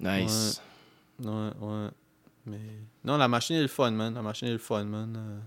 Nice. 0.00 0.60
Ouais, 1.22 1.50
ouais. 1.60 1.88
Mais 2.46 2.58
non, 3.04 3.16
la 3.16 3.28
machine 3.28 3.56
est 3.56 3.62
le 3.62 3.68
fun, 3.68 3.90
man. 3.90 4.14
La 4.14 4.22
machine 4.22 4.48
est 4.48 4.52
le 4.52 4.58
fun, 4.58 4.84
man. 4.84 5.16
Euh, 5.16 5.38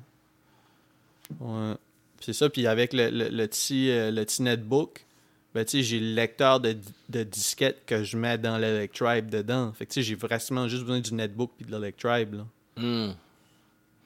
Ouais. 1.40 1.76
C'est 2.20 2.34
ça. 2.34 2.50
Puis 2.50 2.68
avec 2.68 2.94
le, 2.94 3.10
le, 3.10 3.30
le 3.30 3.48
petit, 3.48 3.90
euh, 3.90 4.12
le 4.12 4.24
petit 4.26 4.42
netbook, 4.44 5.06
ben, 5.54 5.66
j'ai 5.68 6.00
le 6.00 6.14
lecteur 6.14 6.60
de, 6.60 6.76
de 7.10 7.24
disquette 7.24 7.84
que 7.86 8.04
je 8.04 8.18
mets 8.18 8.38
dans 8.38 8.58
l'Electribe 8.58 9.30
dedans. 9.30 9.72
Fait 9.74 9.86
que, 9.86 10.02
j'ai 10.02 10.16
vraiment 10.16 10.68
juste 10.68 10.84
besoin 10.84 11.00
du 11.00 11.14
netbook 11.14 11.52
puis 11.58 11.66
de 11.66 11.72
l'Electribe, 11.72 12.34
là. 12.36 12.46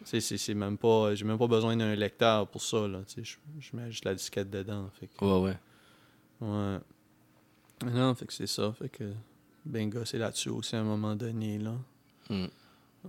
Sais, 0.03 0.21
c'est- 0.21 0.37
c'est 0.37 0.53
même 0.53 0.77
pas... 0.77 1.15
J'ai 1.15 1.25
même 1.25 1.37
pas 1.37 1.47
besoin 1.47 1.75
d'un 1.75 1.93
lecteur 1.95 2.47
pour 2.47 2.61
ça, 2.61 2.87
là. 2.87 3.01
Je, 3.17 3.35
mets 3.73 3.91
juste 3.91 4.05
la 4.05 4.13
disquette 4.15 4.49
dedans. 4.49 4.89
Fait 4.99 5.07
que... 5.07 5.25
Ouais, 5.25 5.41
ouais. 5.41 6.47
Ouais. 6.47 6.79
Non, 7.91 8.15
fait 8.15 8.25
que 8.25 8.33
c'est 8.33 8.47
ça. 8.47 8.73
Fait 8.73 8.89
que 8.89 9.03
ben 9.65 9.89
gossé 9.89 10.17
là-dessus 10.17 10.49
aussi 10.49 10.75
à 10.75 10.79
un 10.79 10.83
moment 10.83 11.15
donné, 11.15 11.57
là. 11.59 11.73
Hmm. 12.29 12.45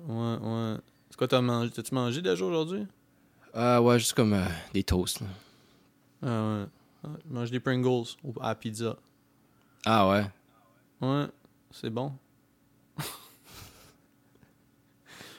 Ouais, 0.07 0.37
ouais. 0.41 0.77
C'est 1.11 1.17
quoi 1.17 1.29
t'as 1.29 1.41
mangé? 1.41 1.71
T'as-tu 1.71 1.95
mangé 1.95 2.23
déjà 2.23 2.45
aujourd'hui? 2.45 2.87
Ah 3.55 3.81
ouais, 3.83 3.99
juste 3.99 4.13
comme 4.13 4.35
euh, 4.35 4.45
des 4.73 4.85
toasts. 4.85 5.21
là. 5.21 5.27
Ah 6.23 6.27
ouais. 6.61 6.67
Ah, 7.05 7.09
je 7.29 7.33
mange 7.35 7.51
des 7.51 7.61
Pringles 7.61 8.05
à 8.41 8.49
la 8.49 8.55
pizza. 8.55 8.97
Ah 9.87 10.09
ouais. 10.09 10.27
Ouais, 11.01 11.27
c'est 11.71 11.91
bon. 11.91 12.13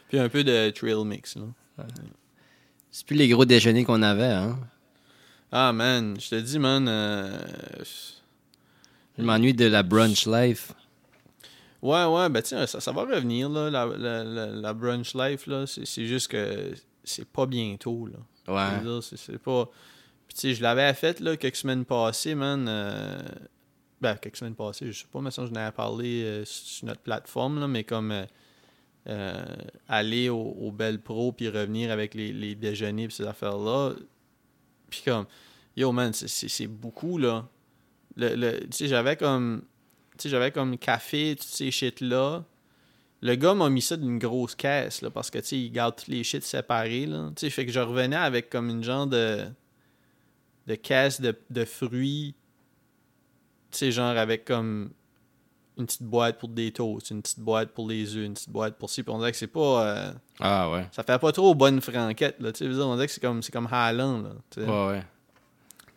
Puis 0.09 0.17
un 0.19 0.29
peu 0.29 0.43
de 0.43 0.69
trail 0.71 1.03
mix, 1.05 1.35
là. 1.35 1.43
C'est 2.91 3.05
plus 3.05 3.15
les 3.15 3.27
gros 3.29 3.45
déjeuners 3.45 3.85
qu'on 3.85 4.01
avait, 4.01 4.23
hein. 4.31 4.59
Ah 5.51 5.71
man, 5.73 6.19
je 6.19 6.29
te 6.29 6.35
dis, 6.35 6.59
man. 6.59 6.87
euh, 6.87 7.37
Je 9.17 9.23
m'ennuie 9.23 9.53
de 9.53 9.65
la 9.65 9.83
brunch 9.83 10.25
life. 10.27 10.73
Ouais, 11.81 12.05
ouais, 12.05 12.29
ben 12.29 12.41
tiens, 12.41 12.65
ça, 12.67 12.79
ça 12.81 12.91
va 12.91 13.03
revenir, 13.03 13.49
là, 13.49 13.69
la, 13.69 13.85
la, 13.85 14.23
la, 14.23 14.45
la 14.47 14.73
brunch 14.73 15.13
life, 15.15 15.47
là. 15.47 15.65
C'est 15.65 16.05
juste 16.05 16.27
que 16.29 16.73
c'est 17.03 17.27
pas 17.27 17.45
bientôt, 17.45 18.07
là. 18.07 18.17
Ouais. 18.47 19.01
c'est- 19.01 19.37
pas. 19.37 19.65
Puis 20.27 20.35
tu 20.35 20.41
sais, 20.41 20.53
je 20.55 20.61
l'avais 20.61 20.93
fait 20.93 21.19
là, 21.21 21.37
quelques 21.37 21.55
semaines 21.55 21.85
passées, 21.85 22.35
man. 22.35 22.67
euh, 22.67 23.21
Ben, 24.01 24.15
quelques 24.15 24.37
semaines 24.37 24.55
passées, 24.55 24.91
je 24.91 24.99
sais 24.99 25.07
pas, 25.11 25.19
mais 25.21 25.31
ça, 25.31 25.45
je 25.45 25.51
n'avais 25.51 25.71
parlé 25.73 26.23
euh, 26.23 26.45
sur 26.45 26.85
notre 26.87 27.01
plateforme, 27.01 27.59
là, 27.59 27.67
mais 27.67 27.83
comme 27.83 28.11
euh, 28.11 28.25
euh, 29.07 29.45
aller 29.87 30.29
au, 30.29 30.37
au 30.59 30.71
Belle 30.71 30.99
Pro 31.01 31.31
puis 31.31 31.49
revenir 31.49 31.91
avec 31.91 32.13
les, 32.13 32.31
les 32.31 32.55
déjeuners 32.55 33.07
puis 33.07 33.15
ces 33.15 33.25
affaires-là. 33.27 33.93
Puis 34.89 35.01
comme, 35.05 35.25
yo 35.75 35.91
man, 35.91 36.11
c'est 36.13 36.67
beaucoup, 36.67 37.17
là. 37.17 37.47
Le, 38.15 38.35
le- 38.35 38.59
tu 38.61 38.67
sais, 38.71 38.87
j'avais 38.87 39.15
comme. 39.15 39.63
Sais, 40.23 40.29
j'avais 40.29 40.51
comme 40.51 40.77
café, 40.77 41.35
toutes 41.37 41.47
ces 41.47 41.71
shit-là. 41.71 42.43
Le 43.21 43.35
gars 43.35 43.53
m'a 43.53 43.69
mis 43.69 43.81
ça 43.81 43.97
d'une 43.97 44.17
grosse 44.19 44.55
caisse, 44.55 45.01
là, 45.01 45.09
parce 45.09 45.29
que, 45.29 45.39
tu 45.39 45.45
sais, 45.45 45.59
il 45.59 45.71
garde 45.71 45.95
toutes 45.97 46.07
les 46.07 46.23
shit 46.23 46.43
séparés, 46.43 47.05
là. 47.05 47.31
Tu 47.35 47.41
sais, 47.41 47.49
fait 47.49 47.65
que 47.65 47.71
je 47.71 47.79
revenais 47.79 48.15
avec 48.15 48.49
comme 48.49 48.69
une 48.69 48.83
genre 48.83 49.07
de... 49.07 49.45
de 50.67 50.75
caisse 50.75 51.19
de, 51.19 51.37
de 51.49 51.65
fruits, 51.65 52.35
tu 53.71 53.77
sais, 53.77 53.91
genre 53.91 54.15
avec 54.17 54.45
comme 54.45 54.91
une 55.77 55.85
petite 55.85 56.03
boîte 56.03 56.37
pour 56.39 56.49
des 56.49 56.71
toasts, 56.71 57.09
une 57.11 57.21
petite 57.21 57.39
boîte 57.39 57.69
pour 57.71 57.87
les 57.87 58.15
œufs, 58.15 58.25
une 58.25 58.33
petite 58.33 58.49
boîte 58.49 58.77
pour 58.77 58.89
ci, 58.89 59.03
puis 59.03 59.13
on 59.13 59.17
dirait 59.19 59.31
que 59.31 59.37
c'est 59.37 59.47
pas... 59.47 59.85
euh, 59.85 60.11
Ah 60.39 60.69
ouais. 60.71 60.87
ça 60.91 61.03
fait 61.03 61.19
pas 61.19 61.31
trop 61.31 61.55
bonne 61.55 61.79
franquette, 61.81 62.39
là, 62.39 62.51
tu 62.51 62.65
sais, 62.73 62.81
on 62.81 62.95
dirait 62.95 63.07
que 63.07 63.13
c'est 63.13 63.21
comme, 63.21 63.41
c'est 63.41 63.51
comme 63.51 63.67
Haaland, 63.71 64.21
là. 64.21 64.29
Ouais, 64.57 64.87
ouais. 64.97 65.03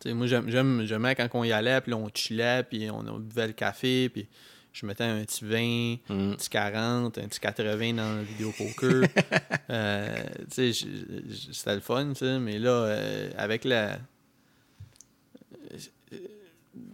Moi, 0.05 0.27
j'aime, 0.27 0.85
j'aimais 0.85 1.15
quand 1.15 1.27
on 1.33 1.43
y 1.43 1.51
allait, 1.51 1.81
puis 1.81 1.93
on 1.93 2.09
chillait, 2.13 2.63
puis 2.63 2.89
on, 2.89 2.99
on 3.07 3.19
buvait 3.19 3.47
le 3.47 3.53
café, 3.53 4.09
puis 4.09 4.27
je 4.73 4.85
mettais 4.85 5.03
un 5.03 5.23
petit 5.23 5.45
20, 5.45 6.13
Hmm. 6.13 6.31
un 6.31 6.35
petit 6.35 6.49
40, 6.49 7.17
un 7.19 7.27
petit 7.27 7.39
80 7.39 7.93
dans 7.93 8.15
le 8.17 8.23
vidéo 8.23 8.51
poker. 8.57 9.03
euh, 9.69 10.15
c'était 10.49 11.75
le 11.75 11.79
fun, 11.81 12.13
mais 12.39 12.59
là, 12.59 12.69
euh, 12.71 13.31
avec 13.37 13.63
la. 13.65 13.93
euh, 13.93 13.97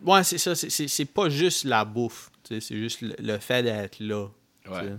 Ouais, 0.04 0.24
c'est 0.26 0.38
ça, 0.38 0.56
c'est, 0.56 1.06
pas 1.06 1.30
juste 1.30 1.64
la 1.64 1.86
bouffe, 1.86 2.32
c'est 2.44 2.60
juste 2.62 3.00
le, 3.02 3.16
le 3.18 3.38
fait 3.38 3.64
d'être 3.64 4.00
là. 4.02 4.28
Ouais. 4.70 4.94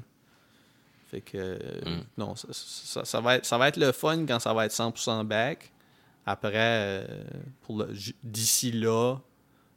Fait 1.10 1.20
que, 1.20 1.58
Mm. 1.86 2.02
non, 2.16 2.34
ça, 2.34 2.48
ça- 2.52 3.04
ça 3.04 3.20
va 3.20 3.36
être, 3.36 3.44
ça 3.44 3.58
va 3.58 3.68
être 3.68 3.76
le 3.76 3.92
fun 3.92 4.24
quand 4.26 4.38
ça 4.38 4.54
va 4.54 4.64
être 4.66 4.72
100% 4.72 5.24
back. 5.24 5.70
Après, 6.30 6.52
euh, 6.54 7.04
pour 7.62 7.84
d'ici 8.22 8.72
là, 8.72 9.16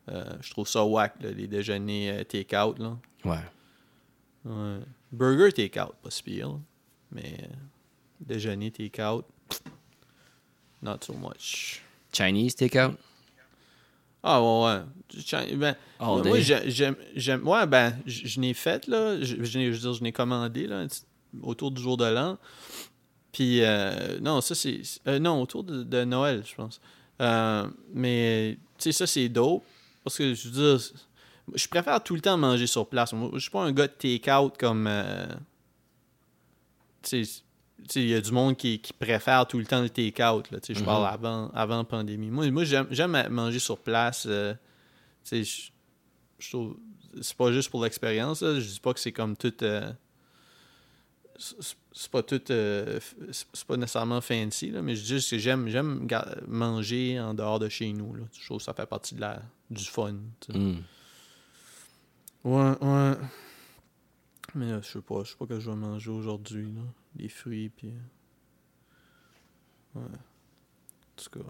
euh, 0.10 0.24
je 0.42 0.50
trouve 0.52 0.68
ça 0.68 0.84
whack, 0.86 1.16
là, 1.22 1.32
les 1.32 1.48
déjeuners 1.48 2.12
euh, 2.12 2.24
take-out. 2.24 2.78
Là. 2.80 2.98
Ouais. 3.26 3.40
Ouais. 4.46 4.80
Burger 5.12 5.52
take-out, 5.54 5.94
pas 6.02 6.10
si 6.12 6.24
pire. 6.24 6.50
là. 6.50 6.60
Mais 7.12 7.38
déjeuner 8.20 8.72
take-out, 8.72 9.26
not 10.82 10.98
so 11.02 11.14
much. 11.14 11.82
Chinese 12.12 12.56
takeout? 12.56 12.96
Ah 14.24 14.42
ouais, 14.42 14.66
ouais. 14.66 15.56
Ben, 15.56 15.76
All 16.00 16.24
moi, 16.24 16.40
j'aime, 16.40 17.48
ouais, 17.48 17.68
ben, 17.68 17.94
je 18.06 18.40
n'ai 18.40 18.54
fait, 18.54 18.88
là. 18.88 19.20
Je, 19.22 19.44
je 19.44 19.58
n'ai- 19.58 19.66
je 19.68 19.72
veux 19.74 19.80
dire, 19.80 19.94
je 19.94 20.04
n'ai 20.04 20.12
commandé, 20.14 20.66
là, 20.66 20.86
petit- 20.88 21.04
autour 21.42 21.72
du 21.72 21.82
jour 21.82 21.98
de 21.98 22.06
l'an. 22.06 22.38
Puis, 23.34 23.64
euh, 23.64 24.20
non, 24.22 24.40
ça, 24.42 24.54
c'est. 24.54 24.80
euh, 25.08 25.18
non, 25.18 25.42
autour 25.42 25.64
de, 25.64 25.84
de 25.84 26.04
Noël, 26.06 26.44
je 26.46 26.54
pense. 26.54 26.80
Euh, 27.20 27.68
mais, 27.92 28.60
tu 28.78 28.84
sais, 28.84 28.92
ça, 28.92 29.08
c'est 29.08 29.28
dope. 29.28 29.64
Parce 30.04 30.20
que, 30.20 30.36
je 30.36 30.50
veux 30.50 30.78
dire, 30.78 30.80
je 31.56 31.68
préfère 31.68 32.02
tout 32.04 32.14
le 32.14 32.22
temps 32.22 32.38
manger 32.38 32.68
sur 32.68 32.88
place. 32.88 33.14
Je 33.34 33.40
suis 33.40 33.50
pas 33.50 33.64
un 33.64 33.72
gars 33.72 33.88
de 33.88 33.94
take-out 33.94 34.56
comme. 34.58 34.88
tu 37.02 37.26
sais, 37.26 37.42
il 37.96 38.08
y 38.08 38.14
a 38.14 38.22
du 38.22 38.32
monde 38.32 38.56
qui, 38.56 38.80
qui 38.80 38.94
préfère 38.94 39.48
tout 39.48 39.58
le 39.58 39.66
temps 39.66 39.82
le 39.82 39.90
take-out. 39.90 40.52
là. 40.52 40.60
Tu 40.60 40.74
sais, 40.74 40.80
Je 40.80 40.86
parle 40.86 41.08
avant, 41.08 41.50
avant 41.56 41.78
la 41.78 41.84
pandémie. 41.86 42.30
Moi, 42.30 42.52
moi 42.52 42.64
j'aime, 42.66 43.28
manger 43.30 43.60
sur 43.60 43.80
place. 43.80 44.28
tu 44.28 45.44
sais, 45.44 45.72
je, 46.38 46.50
trouve. 46.50 46.78
C'est 47.20 47.36
pas 47.36 47.52
juste 47.52 47.72
pour 47.72 47.84
l'expérience. 47.84 48.42
Je 48.42 48.60
dis 48.60 48.80
pas 48.80 48.94
que 48.94 49.00
c'est 49.00 49.12
comme 49.12 49.36
tout. 49.36 49.54
c'est 51.40 51.78
c'est 51.94 52.10
pas 52.12 52.24
tout. 52.24 52.42
euh, 52.50 53.00
c'est 53.32 53.66
pas 53.66 53.78
nécessairement 53.78 54.20
fancy, 54.20 54.72
là, 54.72 54.82
mais 54.82 54.96
je 54.96 55.02
dis 55.04 55.08
juste 55.10 55.30
que 55.30 55.38
j'aime, 55.38 55.68
j'aime 55.70 56.08
manger 56.48 57.20
en 57.20 57.34
dehors 57.34 57.60
de 57.60 57.70
chez 57.70 57.94
nous. 57.94 58.16
Là. 58.16 58.24
Je 58.34 58.46
trouve 58.46 58.58
que 58.58 58.64
ça 58.64 58.74
fait 58.74 58.88
partie 58.88 59.14
de 59.16 59.22
la, 59.22 59.42
du 59.70 59.86
fun. 59.86 60.16
Hmm. 60.50 60.78
Ouais, 62.44 62.74
ouais. 62.82 63.14
Mais 64.56 64.72
là, 64.72 64.82
je 64.82 64.88
sais 64.88 65.02
pas, 65.02 65.24
je 65.24 65.32
sais 65.32 65.38
pas 65.38 65.46
que 65.46 65.60
je 65.60 65.70
vais 65.70 65.76
manger 65.78 66.10
aujourd'hui, 66.10 66.72
là. 66.72 66.82
Des 67.16 67.30
fruits, 67.30 67.70
puis... 67.70 67.94
Ouais. 69.96 70.02
En 70.02 71.16
tout 71.16 71.30
cas. 71.30 71.46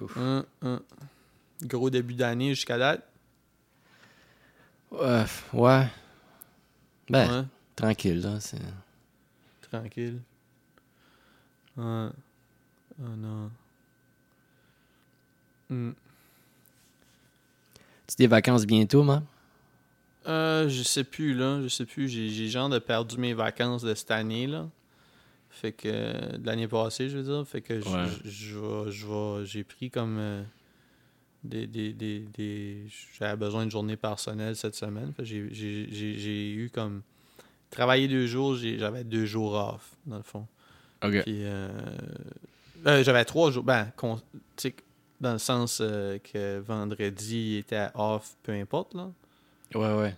Ouf. 0.00 0.16
Hein, 0.16 0.46
hein. 0.62 0.82
Gros 1.62 1.90
début 1.90 2.14
d'année 2.14 2.54
jusqu'à 2.54 2.78
date? 2.78 3.06
Ouais. 4.90 5.24
ouais. 5.52 5.86
Ben, 7.10 7.28
Ouais, 7.30 7.44
tranquille, 7.76 8.20
là. 8.20 8.40
c'est- 8.40 8.58
tranquille. 9.70 10.20
Ouais. 11.76 12.08
Oh 13.00 13.16
non. 13.16 13.50
Hmm. 15.68 15.92
Tu 18.06 18.16
des 18.18 18.26
vacances 18.26 18.66
bientôt, 18.66 19.02
man? 19.02 19.24
Euh, 20.26 20.68
je 20.68 20.82
sais 20.82 21.04
plus, 21.04 21.34
là. 21.34 21.60
Je 21.62 21.68
sais 21.68 21.86
plus. 21.86 22.08
J'ai, 22.08 22.28
j'ai 22.28 22.48
genre 22.48 22.68
de 22.68 22.78
perdu 22.78 23.18
mes 23.18 23.34
vacances 23.34 23.82
de 23.82 23.94
cette 23.94 24.10
année, 24.10 24.46
là. 24.46 24.68
Fait 25.50 25.72
que... 25.72 26.36
de 26.36 26.46
l'année 26.46 26.68
passée, 26.68 27.08
je 27.08 27.18
veux 27.18 27.24
dire. 27.24 27.46
Fait 27.46 27.60
que 27.60 27.80
je, 27.80 27.88
Ouais. 27.88 28.90
je, 28.90 29.42
j'ai 29.44 29.64
pris 29.64 29.90
comme... 29.90 30.16
euh, 30.18 30.42
des, 31.42 31.66
des, 31.66 31.92
des, 31.92 32.20
des- 32.20 32.86
J'avais 33.18 33.36
besoin 33.36 33.66
de 33.66 33.70
journée 33.70 33.96
personnelle 33.96 34.54
cette 34.56 34.74
semaine. 34.76 35.12
Fait 35.14 35.22
que 35.22 35.28
j'ai, 35.28 35.48
j'ai, 35.52 35.88
j'ai 36.18 36.52
eu 36.52 36.70
comme... 36.70 37.02
Travailler 37.74 38.08
deux 38.08 38.26
jours, 38.26 38.54
j'avais 38.56 39.04
deux 39.04 39.26
jours 39.26 39.52
off, 39.54 39.96
dans 40.06 40.16
le 40.16 40.22
fond. 40.22 40.46
OK. 41.04 41.22
Puis, 41.22 41.44
euh, 41.44 41.68
euh, 42.86 43.02
j'avais 43.04 43.24
trois 43.24 43.50
jours. 43.50 43.64
Ben, 43.64 43.90
con- 43.96 44.20
tu 44.56 44.68
sais, 44.68 44.76
dans 45.20 45.32
le 45.32 45.38
sens 45.38 45.78
euh, 45.80 46.18
que 46.18 46.58
vendredi 46.60 47.56
était 47.56 47.88
off, 47.94 48.36
peu 48.42 48.52
importe, 48.52 48.94
là. 48.94 49.10
Ouais, 49.74 49.92
ouais. 49.94 50.16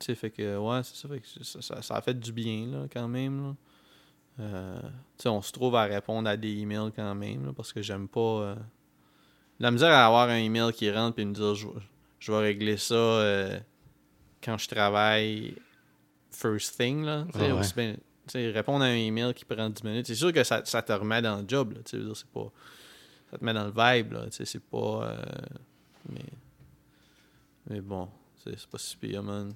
Tu 0.00 0.06
sais, 0.06 0.14
fait 0.14 0.30
que, 0.30 0.56
ouais, 0.58 0.80
c'est 0.82 0.96
ça, 0.96 1.08
fait 1.08 1.20
que 1.20 1.26
ça, 1.44 1.62
ça, 1.62 1.82
ça 1.82 1.94
a 1.96 2.00
fait 2.00 2.18
du 2.18 2.32
bien, 2.32 2.66
là, 2.66 2.86
quand 2.92 3.08
même, 3.08 3.42
là. 3.42 3.54
Tu 5.16 5.22
sais, 5.22 5.28
on 5.28 5.42
se 5.42 5.50
trouve 5.52 5.74
à 5.76 5.84
répondre 5.84 6.28
à 6.28 6.36
des 6.36 6.52
emails 6.58 6.92
quand 6.94 7.14
même, 7.14 7.46
là, 7.46 7.52
parce 7.56 7.72
que 7.72 7.82
j'aime 7.82 8.06
pas... 8.08 8.56
La 9.60 9.70
misère 9.72 9.90
à 9.90 10.06
avoir 10.06 10.28
un 10.28 10.36
email 10.36 10.72
qui 10.72 10.88
rentre 10.90 11.16
puis 11.16 11.24
me 11.24 11.34
dire, 11.34 11.54
je, 11.56 11.66
vais- 11.66 11.72
je 12.20 12.30
vais 12.32 12.38
régler 12.38 12.76
ça 12.76 13.50
quand 14.42 14.56
je 14.56 14.68
travaille 14.68 15.56
first 16.30 16.76
thing, 16.78 17.04
là. 17.04 17.26
Tu 17.32 17.38
sais, 17.38 17.50
aussi 17.52 17.74
bien- 17.74 17.96
répondre 18.52 18.84
à 18.84 18.88
un 18.88 18.94
email 18.94 19.32
qui 19.34 19.44
prend 19.44 19.70
10 19.70 19.82
minutes, 19.84 20.06
c'est 20.06 20.14
sûr 20.14 20.32
que 20.32 20.44
ça, 20.44 20.62
ça 20.64 20.82
te 20.82 20.92
remet 20.92 21.22
dans 21.22 21.40
le 21.40 21.44
job, 21.48 21.72
là, 21.72 21.80
dire, 21.80 22.14
c'est 22.16 22.26
pas... 22.28 22.52
ça 23.30 23.38
te 23.38 23.44
met 23.44 23.54
dans 23.54 23.64
le 23.64 23.70
vibe, 23.74 24.12
là. 24.12 24.26
C'est 24.30 24.62
pas. 24.64 25.08
euh, 25.10 25.24
mais. 26.10 26.24
Mais 27.70 27.80
bon, 27.80 28.08
c'est 28.44 28.66
pas 28.66 28.78
si 28.78 28.96
pire, 28.96 29.22
man. 29.22 29.52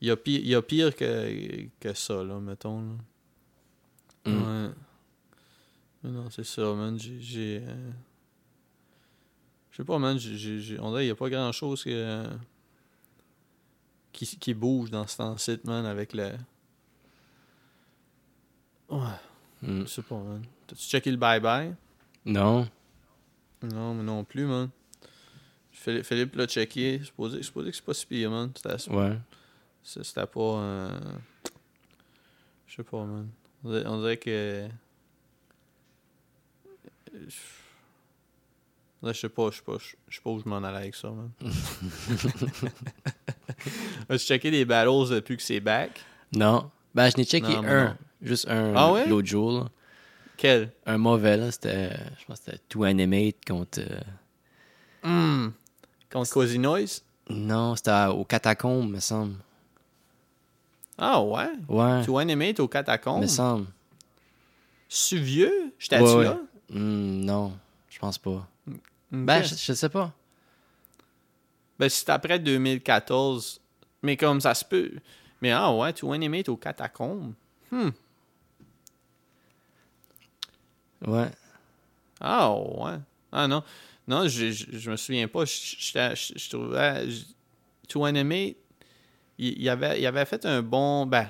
Il 0.00 0.08
y 0.08 0.10
a 0.10 0.16
pire, 0.16 0.40
il 0.40 0.48
y 0.48 0.54
a 0.54 0.62
pire 0.62 0.94
que, 0.96 1.66
que 1.78 1.94
ça, 1.94 2.22
là, 2.24 2.40
mettons. 2.40 2.80
Là. 4.24 4.32
Mm. 4.32 4.42
Ouais. 4.66 4.70
Mais 6.02 6.10
non, 6.10 6.30
c'est 6.30 6.44
ça, 6.44 6.62
man. 6.74 6.98
J'ai. 6.98 7.60
euh, 7.62 7.90
Je 9.70 9.76
sais 9.76 9.84
pas, 9.84 9.98
man. 9.98 10.18
j'ai- 10.18 10.78
On 10.80 10.90
dirait 10.90 11.02
qu'il 11.02 11.06
n'y 11.06 11.10
a 11.10 11.14
pas 11.16 11.30
grand 11.30 11.52
chose 11.52 11.84
que. 11.84 12.24
Qui, 14.12 14.26
qui 14.38 14.52
bouge 14.54 14.90
dans 14.90 15.06
ce 15.06 15.16
temps-ci, 15.16 15.58
man, 15.64 15.86
avec 15.86 16.12
le. 16.12 16.32
Ouais, 18.88 18.98
Mm. 19.62 19.82
je 19.82 19.86
sais 19.86 20.02
pas, 20.02 20.16
man. 20.18 20.44
T'as-tu 20.66 20.82
checké 20.82 21.10
le 21.10 21.16
bye-bye? 21.16 21.74
Non. 22.26 22.68
Non, 23.62 23.94
mais 23.94 24.02
non 24.02 24.24
plus, 24.24 24.44
man. 24.44 24.68
Philippe, 25.70 26.04
Philippe 26.04 26.34
l'a 26.36 26.46
checké. 26.46 26.98
Je 26.98 27.04
suppose 27.04 27.40
je 27.40 27.50
que 27.50 27.72
c'est 27.72 27.84
pas 27.84 27.94
si 27.94 28.04
pire, 28.06 28.30
man. 28.30 28.50
C'était 28.54 28.90
Ouais. 28.90 29.18
c'est- 29.82 30.02
C'était 30.04 30.26
pas. 30.26 30.40
euh, 30.40 31.00
Je 32.66 32.74
sais 32.76 32.82
pas, 32.84 33.04
man. 33.04 33.28
On 33.64 33.70
dirait, 33.70 33.86
on 33.86 33.98
dirait 34.00 34.16
que. 34.18 34.68
Là, 39.02 39.12
je 39.12 39.18
sais 39.20 39.28
pas, 39.28 39.50
je 39.50 39.56
sais 39.56 39.62
pas, 39.62 39.76
je 40.08 40.14
sais 40.16 40.22
pas 40.22 40.30
où 40.30 40.38
je 40.38 40.48
m'en 40.48 40.58
allais 40.62 40.76
avec 40.78 40.94
ça, 40.94 41.10
man. 41.10 41.30
As-tu 44.08 44.24
checké 44.26 44.50
les 44.50 44.64
battles 44.64 45.08
depuis 45.10 45.36
que 45.36 45.42
c'est 45.42 45.60
back? 45.60 46.00
Non. 46.32 46.70
Ben, 46.94 47.10
je 47.10 47.16
n'ai 47.16 47.24
checké 47.24 47.54
Non, 47.56 47.64
un. 47.64 47.84
non. 47.88 47.96
Juste 48.20 48.48
un 48.48 48.74
Ah 48.76 48.92
ouais? 48.92 49.08
l'autre 49.08 49.26
jour. 49.28 49.52
là. 49.52 49.68
Quel? 50.36 50.70
Un 50.86 50.98
mauvais, 50.98 51.36
là. 51.36 51.50
C'était. 51.50 51.90
Je 52.18 52.24
pense 52.26 52.38
que 52.40 52.44
c'était 52.46 52.58
Two 52.68 52.84
Animate 52.84 53.36
contre. 53.46 53.80
euh, 53.80 54.00
Hmm. 55.04 55.50
Contre 56.12 56.30
Cozy 56.30 56.58
Noise? 56.60 57.02
Non, 57.28 57.74
c'était 57.74 58.06
au 58.06 58.24
Catacombe, 58.24 58.88
me 58.90 59.00
semble. 59.00 59.34
Ah 60.96 61.20
ouais? 61.22 61.50
Ouais. 61.68 62.20
Animate 62.20 62.60
au 62.60 62.68
catacombe? 62.68 63.22
Me 63.22 63.26
semble. 63.26 63.66
Tu 64.88 65.18
vieux? 65.18 65.72
J'étais 65.78 65.98
Ouais, 66.00 66.08
tu 66.10 66.16
ouais. 66.18 66.24
là? 66.24 66.38
Hmm, 66.70 67.24
non, 67.24 67.52
je 67.88 67.98
pense 67.98 68.18
pas. 68.18 68.46
Ben, 69.12 69.42
je, 69.42 69.54
je 69.54 69.72
sais 69.74 69.88
pas. 69.88 70.12
Ben, 71.78 71.88
c'est 71.88 72.08
après 72.10 72.38
2014. 72.38 73.60
Mais 74.02 74.16
comme 74.16 74.40
ça 74.40 74.54
se 74.54 74.64
peut. 74.64 74.90
Mais 75.40 75.50
ah 75.52 75.72
ouais, 75.74 75.92
tu 75.92 76.10
animate 76.12 76.48
au 76.48 76.56
catacombe. 76.56 77.32
Hmm. 77.70 77.90
Ouais. 81.06 81.30
Ah 82.20 82.52
ouais. 82.52 82.98
Ah 83.32 83.48
non. 83.48 83.62
Non, 84.06 84.26
je, 84.28 84.50
je, 84.50 84.66
je 84.78 84.90
me 84.90 84.96
souviens 84.96 85.28
pas. 85.28 85.44
Je, 85.44 85.52
j'étais- 85.78 86.16
je, 86.16 86.32
je 86.38 86.48
trouvais. 86.50 87.08
To 87.88 88.04
Animate, 88.04 88.56
il, 89.38 89.60
il 89.60 89.68
avait, 89.68 90.00
il 90.00 90.06
avait 90.06 90.24
fait 90.24 90.44
un 90.46 90.62
bon. 90.62 91.06
Ben, 91.06 91.28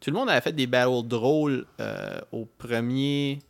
tout 0.00 0.10
le 0.10 0.16
monde 0.16 0.30
avait 0.30 0.40
fait 0.40 0.52
des 0.52 0.66
battles 0.66 1.06
drôles 1.08 1.66
euh, 1.80 2.20
au 2.32 2.44
premier 2.46 3.40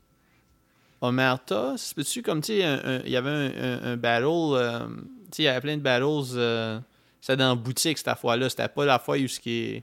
Omerta. 1.09 1.75
C'est 1.77 1.95
peux-tu 1.95 2.23
comme, 2.23 2.40
tu 2.40 2.59
sais, 2.61 3.03
il 3.05 3.11
y 3.12 3.17
avait 3.17 3.31
un, 3.31 3.53
un- 3.62 3.93
un 3.93 3.97
battle. 3.97 4.25
euh, 4.27 4.87
tu 5.31 5.37
sais, 5.37 5.43
il 5.43 5.45
y 5.47 5.49
avait 5.49 5.61
plein 5.61 5.77
de 5.77 5.83
battles. 5.83 6.05
euh, 6.37 6.79
c'était 7.21 7.37
dans 7.38 7.49
la 7.51 7.55
boutique 7.55 7.99
cette 7.99 8.17
fois-là. 8.19 8.49
C'était 8.51 8.69
pas 8.69 8.85
la 8.85 8.99
fois 8.99 9.17
où 9.19 9.27
ce 9.29 9.40
qui, 9.40 9.83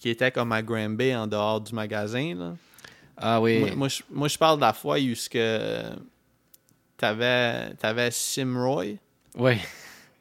qui 0.00 0.08
était 0.10 0.30
comme 0.32 0.52
à 0.52 0.62
Granby 0.62 1.14
en 1.14 1.26
dehors 1.26 1.60
du 1.60 1.74
magasin. 1.74 2.34
Là. 2.36 2.54
Ah 3.16 3.40
oui. 3.40 3.60
Moi, 3.60 3.70
moi, 3.76 3.88
je, 3.88 4.02
moi, 4.10 4.28
je 4.28 4.38
parle 4.38 4.56
de 4.56 4.62
la 4.62 4.72
fois 4.72 4.98
où 4.98 5.14
ce 5.14 5.28
que 5.28 5.82
t'avais, 6.96 7.74
t'avais 7.74 8.10
Simroy, 8.10 8.96
Ouais. 9.36 9.58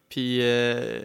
puis 0.09 0.39
euh, 0.41 1.01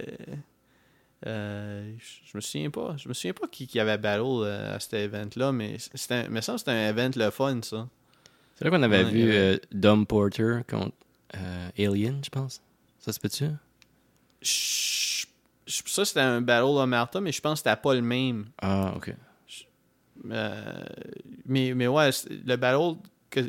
euh, 1.26 1.92
je 2.24 2.36
me 2.36 2.40
souviens 2.40 2.70
pas, 2.70 2.94
je 2.98 3.08
me 3.08 3.14
souviens 3.14 3.32
pas 3.32 3.46
qui, 3.48 3.66
qui 3.66 3.80
avait 3.80 3.98
battle 3.98 4.44
à 4.46 4.78
cet 4.80 4.94
event-là, 4.94 5.52
mais 5.52 5.76
c'était, 5.94 6.14
un- 6.14 6.28
me 6.28 6.40
semble 6.40 6.56
que 6.56 6.60
c'était 6.60 6.70
un 6.72 6.88
event 6.90 7.10
le 7.16 7.30
fun, 7.30 7.60
ça. 7.62 7.88
C'est 8.56 8.64
là 8.64 8.70
qu'on 8.70 8.82
avait 8.82 9.04
Ouais, 9.04 9.10
vu 9.10 9.30
euh, 9.32 9.56
Dom 9.72 10.06
Porter 10.06 10.60
contre 10.68 10.92
euh, 11.36 11.68
Alien, 11.78 12.20
je 12.24 12.30
pense. 12.30 12.60
Ça 12.98 13.12
se 13.12 13.20
peut-tu? 13.20 13.44
Je- 14.42 15.26
je- 15.66 15.82
ça, 15.86 16.04
c'était 16.04 16.20
un 16.20 16.40
battle 16.40 16.64
Omerta, 16.64 17.20
mais 17.20 17.32
je 17.32 17.40
pense 17.40 17.60
que 17.62 17.68
c'était 17.68 17.80
pas 17.80 17.94
le 17.94 18.02
même. 18.02 18.46
Ah, 18.62 18.92
ok. 18.96 19.14
Euh, 20.30 20.84
mais, 21.44 21.74
mais 21.74 21.86
ouais, 21.86 22.10
le 22.46 22.56
battle 22.56 22.96
que 23.30 23.40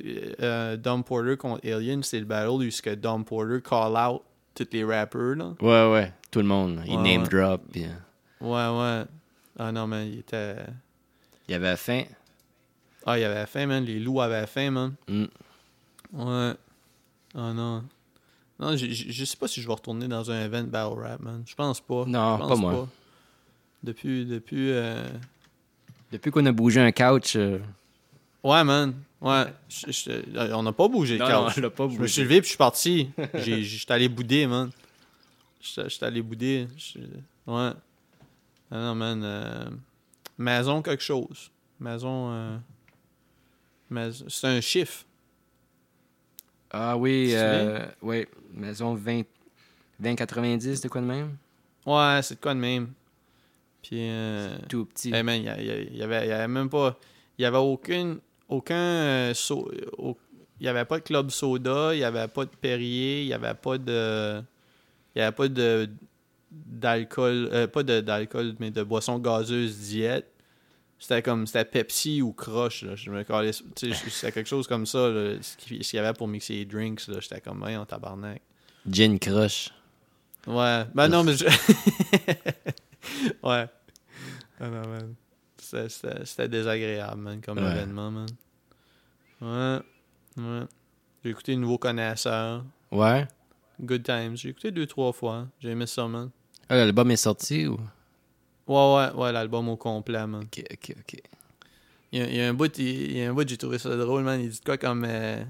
euh, 0.42 0.76
Dom 0.78 1.04
Porter 1.04 1.38
contre 1.38 1.66
Alien, 1.68 2.04
c'est 2.04 2.20
le 2.20 2.26
battle 2.26 2.50
où 2.50 2.60
que 2.84 2.94
Dom 2.96 3.24
Porter 3.24 3.62
call 3.62 3.96
out 3.96 4.22
tous 4.54 4.68
les 4.74 4.84
rappers, 4.84 5.36
là. 5.36 5.54
Ouais, 5.62 5.92
ouais. 5.94 6.14
Tout 6.32 6.40
le 6.40 6.46
monde. 6.48 6.82
Il 6.86 6.98
Ouais, 6.98 7.04
name 7.04 7.24
ouais. 7.24 7.30
drop. 7.30 7.62
Ouais, 7.76 7.88
ouais. 8.42 9.04
Ah 9.60 9.72
non, 9.72 9.88
man, 9.88 10.06
il 10.06 10.20
était. 10.20 10.58
il 11.48 11.56
avait 11.56 11.78
faim. 11.78 12.04
Ah, 13.10 13.18
il 13.18 13.24
avait 13.24 13.46
faim, 13.46 13.66
man. 13.68 13.84
Les 13.86 14.00
loups 14.00 14.20
avaient 14.22 14.46
faim, 14.46 14.70
man. 14.72 14.94
Mm. 15.08 15.24
Ouais. 16.14 16.54
Ah 17.36 17.54
non. 17.54 17.84
Non, 18.60 18.76
je, 18.76 18.88
je 18.88 19.12
je 19.12 19.26
sais 19.26 19.38
pas 19.38 19.48
si 19.48 19.62
je 19.62 19.68
vais 19.68 19.74
retourner 19.74 20.08
dans 20.08 20.30
un 20.30 20.44
event 20.46 20.64
battle 20.64 21.00
rap, 21.00 21.20
man. 21.22 21.44
Je 21.46 21.56
pense 21.56 21.80
pas. 21.80 22.04
Non, 22.06 22.36
Je 22.36 22.40
pense 22.42 22.50
pas 22.50 22.56
moi. 22.58 22.88
Depuis, 23.84 24.26
depuis. 24.26 24.72
euh, 24.72 25.08
Depuis 26.12 26.32
qu'on 26.32 26.46
a 26.46 26.52
bougé 26.52 26.82
un 26.82 26.92
couch. 26.92 27.36
euh, 27.36 27.60
Ouais, 28.44 28.64
man. 28.64 28.94
Ouais. 29.22 29.46
Je- 29.70 29.92
je- 29.92 30.54
on 30.54 30.64
n'a 30.64 30.74
pas 30.74 30.88
bougé 30.88 31.18
le 31.18 31.24
Non, 31.26 31.30
non, 31.44 31.46
couch. 31.48 31.60
on 31.64 31.70
pas 31.70 31.88
Je 31.88 31.94
me 31.94 31.98
bougé. 32.00 32.12
suis 32.12 32.22
levé 32.24 32.40
puis 32.42 32.46
je 32.48 32.50
suis 32.50 32.58
parti. 32.58 33.10
J'étais 33.36 33.94
allé 33.94 34.10
bouder, 34.10 34.48
man. 34.48 34.70
J'étais 35.62 36.04
allé 36.06 36.22
bouder. 36.22 36.68
Ouais. 37.46 37.72
Ah 38.72 38.76
non, 38.76 38.96
man. 38.96 39.22
euh, 39.24 39.66
Maison 40.38 40.82
quelque 40.82 41.04
chose. 41.04 41.52
Maison. 41.80 42.32
Mais- 43.90 44.10
C'est 44.28 44.48
un 44.48 44.62
chiffre. 44.62 45.04
Ah 46.72 46.98
oui, 46.98 47.32
euh, 47.34 47.86
ouais. 48.02 48.28
Maison 48.54 48.94
20, 48.96 49.24
2090, 50.00 50.82
de 50.82 50.88
quoi 50.90 51.02
de 51.02 51.06
même? 51.06 51.38
Ouais, 51.86 52.20
c'est 52.22 52.36
de 52.36 52.40
quoi 52.42 52.54
de 52.54 52.60
même. 52.60 52.90
Puis. 53.82 53.98
euh, 54.02 54.58
Tout 54.70 54.86
petit. 54.86 55.10
Il 55.10 55.16
y, 55.16 55.50
a- 55.50 55.58
il 55.62 55.96
y 55.98 56.04
avait, 56.04 56.26
il 56.26 56.30
y 56.30 56.34
avait 56.34 56.48
même 56.48 56.70
pas. 56.70 56.98
Il 57.38 57.44
y 57.44 57.46
avait 57.46 57.58
aucune. 57.58 58.20
Aucun. 58.50 58.76
euh, 58.76 59.34
so- 59.34 59.72
au- 59.98 60.18
il 60.60 60.66
y 60.66 60.70
avait 60.70 60.86
pas 60.86 60.98
de 61.00 61.04
club 61.04 61.30
soda, 61.30 61.94
il 61.94 62.00
y 62.00 62.04
avait 62.04 62.28
pas 62.28 62.46
de 62.46 62.50
Perrier, 62.50 63.22
il 63.22 63.28
y 63.28 63.34
avait 63.34 63.54
pas 63.54 63.78
de. 63.78 64.42
Il 65.16 65.20
y 65.20 65.22
avait 65.22 65.36
pas 65.36 65.48
de. 65.48 65.90
d'alcool. 66.52 67.50
euh, 67.52 67.68
pas 67.68 67.84
de- 67.84 68.02
d'alcool, 68.02 68.56
mais 68.60 68.72
de 68.72 68.84
boisson 68.84 69.20
gazeuse 69.20 69.78
diète. 69.80 70.32
C'était 71.00 71.22
comme. 71.22 71.46
C'était 71.48 71.66
Pepsi 71.66 72.22
ou 72.22 72.34
Crush, 72.34 72.84
là. 72.84 72.96
Je 72.96 73.10
me 73.12 73.24
calais. 73.24 73.52
C'était 73.54 74.32
quelque 74.32 74.48
chose 74.48 74.68
comme 74.68 74.86
ça, 74.86 75.10
là, 75.10 75.36
ce 75.42 75.56
qu'il 75.58 75.84
y 75.94 75.98
avait 76.00 76.14
pour 76.14 76.28
mixer 76.28 76.54
les 76.56 76.66
drinks, 76.66 77.08
là. 77.08 77.20
J'étais 77.20 77.40
comme, 77.42 77.64
en 77.64 77.86
tabarnak. 77.86 78.42
Gin 78.90 79.20
Crush. 79.20 79.72
Ouais. 80.48 80.86
Ben 80.96 81.08
non, 81.10 81.24
mais 81.24 81.36
je... 81.36 81.46
ouais. 83.44 83.66
Ah 84.60 84.70
non, 84.70 84.88
man. 84.88 85.16
C'était- 85.58 85.90
C'était 85.90 86.26
c'était 86.26 86.48
désagréable, 86.50 87.22
man, 87.22 87.42
comme 87.42 87.58
Ouais. 87.58 87.72
événement, 87.72 88.12
man. 88.12 88.28
Ouais. 89.42 89.80
Ouais. 90.44 90.66
J'ai 91.24 91.30
écouté 91.32 91.56
Nouveau 91.56 91.78
Connaisseur. 91.78 92.64
Ouais. 92.92 93.28
Good 93.82 94.04
Times. 94.04 94.36
J'ai 94.38 94.50
écouté 94.50 94.72
deux, 94.72 94.86
trois 94.88 95.12
fois. 95.12 95.48
J'ai 95.60 95.70
aimé 95.72 95.86
ça, 95.86 96.08
man. 96.08 96.30
Ah, 96.70 96.76
l'album 96.78 97.12
est 97.12 97.16
sorti 97.18 97.68
ou? 97.68 97.78
Ouais, 98.68 98.96
ouais, 98.96 99.12
ouais, 99.16 99.32
l'album 99.32 99.70
au 99.70 99.78
complet, 99.78 100.28
man. 100.28 100.44
Ok, 100.44 100.64
ok, 100.72 100.96
ok. 101.00 101.22
Il 102.12 102.20
y 102.20 102.22
a, 102.22 102.28
il 102.28 102.36
y 102.36 102.42
a 102.42 102.50
un 102.50 102.54
bout, 102.54 102.78
il, 102.78 103.18
y 103.18 103.24
a 103.24 103.30
un 103.30 103.34
bout, 103.34 103.48
j'ai 103.48 103.58
trouvé 103.58 103.78
ça 103.80 103.96
drôle, 103.96 104.24
man. 104.24 104.42
Il 104.42 104.50
dit 104.50 104.60
quoi 104.66 104.78
comme... 104.78 105.06
euh, 105.08 105.42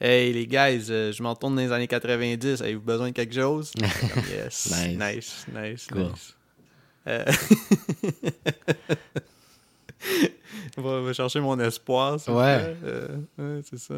Hey, 0.00 0.32
les 0.32 0.46
guys, 0.46 0.86
euh, 0.90 1.12
je 1.12 1.22
m'en 1.22 1.32
retourne 1.34 1.54
dans 1.54 1.62
les 1.62 1.72
années 1.72 1.86
90. 1.86 2.60
Avez-vous 2.60 2.82
besoin 2.82 3.08
de 3.08 3.12
quelque 3.14 3.34
chose? 3.34 3.70
Comme, 3.78 4.24
yes. 4.28 4.70
Nice. 4.70 4.98
Nice, 4.98 5.46
nice, 5.54 5.86
Cool. 5.86 6.02
nice. 6.10 6.34
Euh, 7.06 7.24
va, 10.76 11.00
va 11.00 11.12
chercher 11.12 11.40
mon 11.40 11.58
espoir. 11.60 12.18
Ouais. 12.28 12.76
Euh, 12.84 13.08
ouais, 13.38 13.60
c'est 13.68 13.78
ça. 13.78 13.94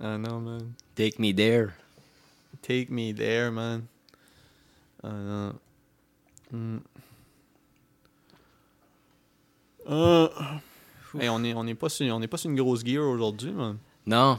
Ah 0.00 0.18
non, 0.18 0.40
man. 0.40 0.72
Take 0.94 1.16
Me 1.18 1.32
There. 1.34 1.68
Take 2.62 2.88
me 2.90 3.12
there, 3.14 3.50
man. 3.50 3.84
Ah 5.02 5.08
non. 5.12 5.54
Hmm. 6.52 6.78
Hey, 11.18 11.28
on 11.30 11.42
est, 11.42 11.54
on 11.54 11.66
est 11.66 11.74
pas 11.74 11.88
sur, 11.88 12.06
on 12.14 12.20
est 12.22 12.26
pas 12.28 12.36
sur 12.36 12.50
une 12.50 12.56
grosse 12.56 12.84
gear 12.84 13.02
aujourd'hui, 13.04 13.50
man. 13.52 13.78
Non. 14.06 14.38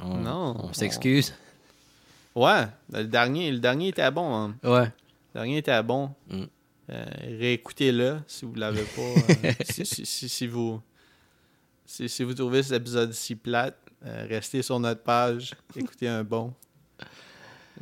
On, 0.00 0.16
Non, 0.18 0.56
On 0.58 0.68
on- 0.68 0.72
s'excuse. 0.72 1.34
Ouais, 2.34 2.66
le 2.92 3.04
dernier, 3.04 3.50
le 3.50 3.58
dernier 3.58 3.88
était 3.88 4.10
bon, 4.10 4.34
hein. 4.34 4.54
Ouais. 4.62 4.84
Le 5.34 5.40
dernier 5.40 5.58
était 5.58 5.82
bon. 5.82 6.10
Mm. 6.30 6.42
Euh, 6.90 7.04
réécoutez-le 7.38 8.18
si 8.26 8.44
vous 8.44 8.54
l'avez 8.54 8.82
pas. 8.82 9.00
euh, 9.02 9.52
si, 9.70 9.84
si, 9.86 10.04
si, 10.06 10.28
si 10.28 10.46
vous 10.46 10.80
si, 11.86 12.08
si 12.08 12.24
vous 12.24 12.34
trouvez 12.34 12.62
cet 12.62 12.80
épisode 12.80 13.12
si 13.12 13.34
plate, 13.36 13.76
euh, 14.04 14.26
restez 14.28 14.62
sur 14.62 14.78
notre 14.80 15.02
page, 15.02 15.52
écoutez 15.76 16.08
un 16.08 16.24
bon. 16.24 16.52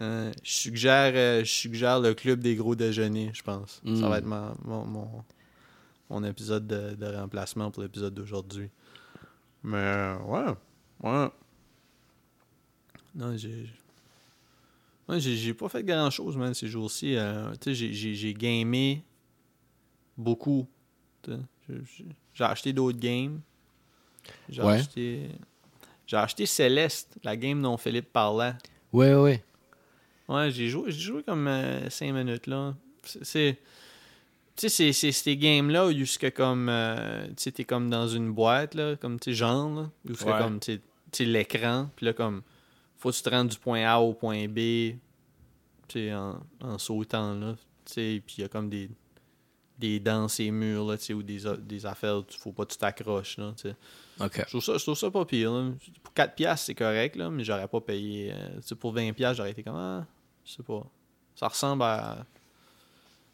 Euh, 0.01 0.33
je, 0.43 0.53
suggère, 0.53 1.13
euh, 1.15 1.41
je 1.45 1.51
suggère 1.51 2.01
le 2.01 2.15
club 2.15 2.41
des 2.41 2.57
gros 2.57 2.75
déjeuners, 2.75 3.31
je 3.35 3.43
pense. 3.43 3.81
Mm. 3.85 3.97
Ça 4.01 4.09
va 4.09 4.19
être 4.19 4.25
ma- 4.27 4.55
mon, 4.65 4.85
mon, 4.87 5.25
mon 6.09 6.25
épisode 6.25 6.67
de, 6.67 6.95
de 6.95 7.07
remplacement 7.15 7.71
pour 7.71 7.83
l'épisode 7.83 8.15
d'aujourd'hui. 8.15 8.71
Mais 9.63 9.77
euh, 9.77 10.17
ouais, 10.21 10.55
ouais. 11.03 11.29
Non, 13.15 13.37
j'ai. 13.37 13.67
Ouais, 15.09 15.21
j'ai 15.21 15.53
pas 15.55 15.69
fait 15.69 15.83
grand 15.83 16.09
chose, 16.11 16.37
man, 16.37 16.55
ces 16.55 16.69
jours-ci. 16.69 17.17
Euh, 17.17 17.53
tu 17.61 17.75
sais, 17.75 17.93
j'ai- 17.93 18.35
gamé 18.35 19.03
beaucoup. 20.17 20.67
J'ai- 21.27 22.45
acheté 22.45 22.73
d'autres 22.73 22.99
games. 22.99 23.41
J'ai 24.49 24.63
Ouais. 24.63 24.75
acheté. 24.75 25.29
J'ai 26.07 26.17
acheté 26.17 26.47
Céleste, 26.47 27.17
la 27.23 27.37
game 27.37 27.61
dont 27.61 27.77
Philippe 27.77 28.13
parlait. 28.13 28.55
Ouais, 28.93 29.15
ouais. 29.15 29.45
Ouais, 30.31 30.51
j'ai 30.51 30.69
joué, 30.69 30.91
j'ai 30.93 31.01
joué 31.01 31.23
comme 31.23 31.49
5 31.89 32.13
minutes 32.13 32.47
là. 32.47 32.75
C'est-. 33.05 33.59
Tu 34.57 34.69
sais, 34.69 34.69
c'est- 34.69 34.93
c'est 34.93 35.13
ces 35.13 35.37
games-là 35.37 35.87
où 35.87 35.93
jusque 35.93 36.33
comme. 36.35 36.69
euh, 36.69 37.27
tu 37.29 37.35
sais, 37.39 37.53
t'es 37.53 37.65
comme 37.65 37.89
dans 37.91 38.07
une 38.09 38.33
boîte, 38.33 38.75
là, 38.75 38.95
comme, 38.97 39.19
tu 39.19 39.31
sais, 39.31 39.35
genre, 39.37 39.71
là. 39.75 39.91
Où 40.09 40.15
c'est 40.15 40.27
Ouais. 40.27 40.39
comme, 40.39 40.61
tu 40.61 40.81
sais, 41.13 41.25
l'écran. 41.25 41.89
Puis 41.97 42.07
là, 42.07 42.13
comme. 42.13 42.43
Faut 42.99 43.11
que 43.11 43.17
tu 43.17 43.23
te 43.23 43.31
rendes 43.31 43.49
du 43.49 43.59
point 43.59 43.85
A 43.87 43.99
au 43.99 44.13
point 44.13 44.47
B. 44.49 44.57
Tu 45.89 45.95
sais, 45.95 46.15
en, 46.15 46.39
en 46.61 46.79
sautant, 46.79 47.35
là. 47.35 47.57
Tu 47.87 47.93
sais, 47.95 48.23
puis 48.25 48.37
il 48.39 48.41
y 48.43 48.45
a 48.45 48.49
comme 48.49 48.69
des. 48.69 48.91
Des 49.79 49.99
dents, 49.99 50.29
ces 50.29 50.51
murs, 50.51 50.85
là, 50.85 50.99
tu 50.99 51.05
sais, 51.07 51.15
ou 51.15 51.23
des, 51.23 51.41
des 51.61 51.87
affaires, 51.87 52.19
où 52.19 52.25
faut 52.39 52.53
pas 52.53 52.67
que 52.67 52.73
tu 52.73 52.77
t'accroches, 52.77 53.39
là, 53.39 53.55
tu 53.57 53.71
sais. 53.71 53.77
OK. 54.23 54.35
Je 54.45 54.51
trouve 54.51 54.63
ça, 54.63 54.77
je 54.77 54.83
trouve 54.83 54.99
ça 54.99 55.11
pas 55.11 55.25
pire. 55.25 55.51
là. 55.53 55.71
Pour 56.03 56.13
4 56.13 56.35
piastres, 56.35 56.67
c'est 56.67 56.75
correct, 56.75 57.17
là, 57.17 57.31
mais 57.31 57.45
j'aurais 57.45 57.67
pas 57.67 57.81
payé. 57.81 58.31
euh, 58.35 58.75
pour 58.79 58.93
20 58.93 59.15
piastres, 59.15 59.39
j'aurais 59.39 59.53
été 59.53 59.63
comme 59.63 59.77
ah, 59.77 60.07
je 60.45 60.53
sais 60.53 60.63
pas. 60.63 60.87
Ça 61.35 61.49
ressemble 61.49 61.83
à. 61.83 62.27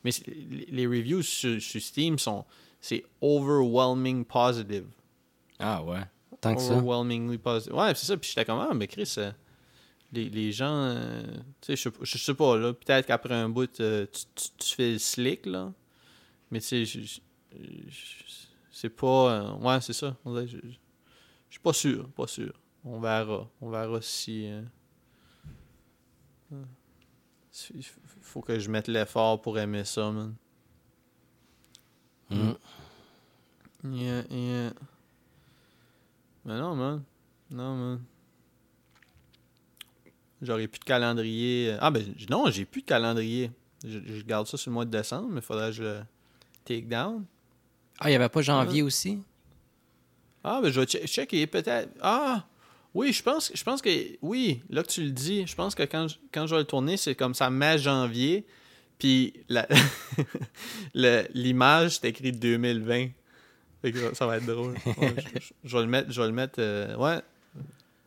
Mais 0.04 0.10
les 0.26 0.86
reviews 0.86 1.22
sur, 1.22 1.60
sur 1.60 1.80
Steam 1.82 2.18
sont. 2.18 2.44
C'est 2.80 3.04
overwhelming 3.20 4.24
positive. 4.24 4.86
Ah, 5.58 5.82
ouais. 5.82 6.02
Tant 6.40 6.54
que 6.54 6.60
ça. 6.60 6.74
Overwhelmingly 6.76 7.38
positive. 7.38 7.74
Ouais, 7.74 7.94
c'est 7.94 8.06
ça. 8.06 8.16
Puis 8.16 8.28
j'étais 8.28 8.44
comme 8.44 8.60
ah, 8.60 8.72
mais 8.74 8.86
Chris, 8.86 9.12
euh, 9.18 9.32
les, 10.12 10.28
les 10.30 10.52
gens. 10.52 10.70
euh, 10.72 11.22
tu 11.60 11.74
sais, 11.74 11.76
je 11.76 11.82
sais 11.82 11.90
pas- 11.90 11.98
je 12.04 12.18
sais 12.18 12.34
pas, 12.34 12.56
là. 12.56 12.72
Peut-être 12.74 13.06
qu'après 13.06 13.34
un 13.34 13.48
bout, 13.48 13.80
euh, 13.80 14.06
tu, 14.12 14.22
tu, 14.34 14.48
tu 14.58 14.74
fais 14.76 14.92
le 14.92 14.98
slick, 14.98 15.46
là. 15.46 15.72
Mais 16.50 16.60
tu 16.60 16.86
sais, 16.86 17.20
c'est 18.70 18.90
pas. 18.90 19.32
euh, 19.32 19.52
ouais, 19.56 19.80
c'est 19.80 19.92
ça. 19.94 20.14
Je 20.24 20.58
suis 21.50 21.60
pas 21.62 21.72
sûr, 21.72 22.08
pas 22.10 22.26
sûr. 22.28 22.52
On 22.84 23.00
verra. 23.00 23.48
On 23.60 23.70
verra 23.70 24.00
si. 24.02 24.46
euh, 24.46 24.62
euh, 26.52 26.62
si- 26.62 27.45
Il 27.45 27.45
faut 28.22 28.40
que 28.42 28.58
je 28.58 28.68
mette 28.70 28.88
l'effort 28.88 29.40
pour 29.40 29.58
aimer 29.58 29.84
ça, 29.84 30.10
man. 30.10 30.34
Mm. 32.30 32.52
Yeah, 33.92 34.22
yeah. 34.30 34.72
Mais 36.44 36.58
non, 36.58 36.74
man. 36.74 37.02
Non, 37.50 37.76
man. 37.76 38.00
J'aurais 40.42 40.68
plus 40.68 40.80
de 40.80 40.84
calendrier. 40.84 41.76
Ah, 41.80 41.90
ben 41.90 42.04
non, 42.28 42.50
j'ai 42.50 42.64
plus 42.64 42.82
de 42.82 42.86
calendrier. 42.86 43.50
Je, 43.84 43.98
je 44.04 44.22
garde 44.22 44.46
ça 44.46 44.56
sur 44.56 44.70
le 44.70 44.74
mois 44.74 44.84
de 44.84 44.90
décembre, 44.90 45.28
mais 45.30 45.40
faudrait 45.40 45.68
que 45.68 45.76
je 45.76 45.82
le 45.82 46.00
take 46.64 46.82
down. 46.82 47.24
Ah, 47.98 48.08
il 48.08 48.12
n'y 48.12 48.16
avait 48.16 48.28
pas 48.28 48.42
janvier 48.42 48.82
aussi? 48.82 49.22
Ah, 50.44 50.60
ben 50.62 50.70
je 50.70 50.80
vais 50.80 50.86
che- 50.86 51.06
checker 51.06 51.46
peut-être. 51.46 51.90
Ah! 52.02 52.44
Oui, 52.96 53.12
je 53.12 53.22
pense, 53.22 53.52
je 53.54 53.62
pense 53.62 53.82
que. 53.82 53.90
Oui, 54.22 54.62
là 54.70 54.82
que 54.82 54.88
tu 54.88 55.02
le 55.02 55.10
dis, 55.10 55.46
je 55.46 55.54
pense 55.54 55.74
que 55.74 55.82
quand 55.82 56.08
je, 56.08 56.16
quand 56.32 56.46
je 56.46 56.54
vais 56.54 56.60
le 56.62 56.66
tourner, 56.66 56.96
c'est 56.96 57.14
comme 57.14 57.34
ça, 57.34 57.50
mai, 57.50 57.76
janvier. 57.78 58.46
Puis 58.98 59.34
l'image, 60.94 61.98
c'est 61.98 62.08
écrit 62.08 62.32
2020. 62.32 63.08
Fait 63.82 63.92
que 63.92 63.98
ça, 63.98 64.14
ça 64.14 64.26
va 64.26 64.38
être 64.38 64.46
drôle. 64.46 64.74
Ouais, 64.98 65.14
je, 65.34 65.40
je- 65.40 65.52
je 65.64 65.76
vais 65.76 65.82
le 65.82 65.88
mettre. 65.88 66.10
Je 66.10 66.20
vais 66.20 66.26
le 66.26 66.32
mettre 66.32 66.54
euh, 66.58 66.96
ouais. 66.96 67.20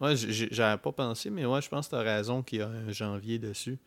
Ouais, 0.02 0.16
j'avais 0.16 0.78
pas 0.78 0.92
pensé, 0.94 1.30
mais 1.30 1.46
ouais, 1.46 1.62
je 1.62 1.68
pense 1.70 1.88
que 1.88 1.92
t'as 1.92 2.02
raison 2.04 2.42
qu'il 2.42 2.60
y 2.60 2.62
a 2.62 2.68
un 2.70 2.90
janvier 2.92 3.38
dessus. 3.38 3.78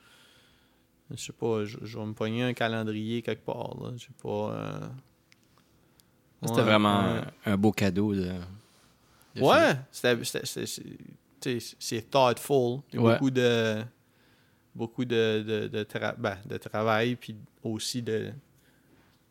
Je 1.11 1.17
sais 1.17 1.33
pas, 1.33 1.65
je, 1.65 1.79
je 1.83 1.99
vais 1.99 2.05
me 2.07 2.12
pogner 2.12 2.43
un 2.43 2.53
calendrier 2.53 3.23
quelque 3.23 3.45
part. 3.45 3.75
Là. 3.83 3.91
J'ai 3.97 4.09
pas. 4.23 4.29
euh, 4.53 4.81
C'était 6.45 6.61
vraiment 6.62 7.01
un, 7.47 7.53
un 7.53 7.57
beau 7.57 7.73
cadeau 7.73 8.15
de. 8.15 8.31
Ouais, 9.40 9.75
c'est 11.79 12.11
thoughtful. 12.11 12.81
Il 12.92 12.97
y 12.97 12.99
a 12.99 13.03
Ouais. 13.03 13.12
Beaucoup 13.14 13.31
de 13.31 13.85
beaucoup 14.75 15.05
de, 15.05 15.42
de, 15.47 15.68
de, 15.68 15.85
tra- 15.85 16.14
ben, 16.16 16.38
de 16.47 16.57
travail 16.57 17.16
puis 17.16 17.37
aussi 17.62 18.01
de, 18.03 18.33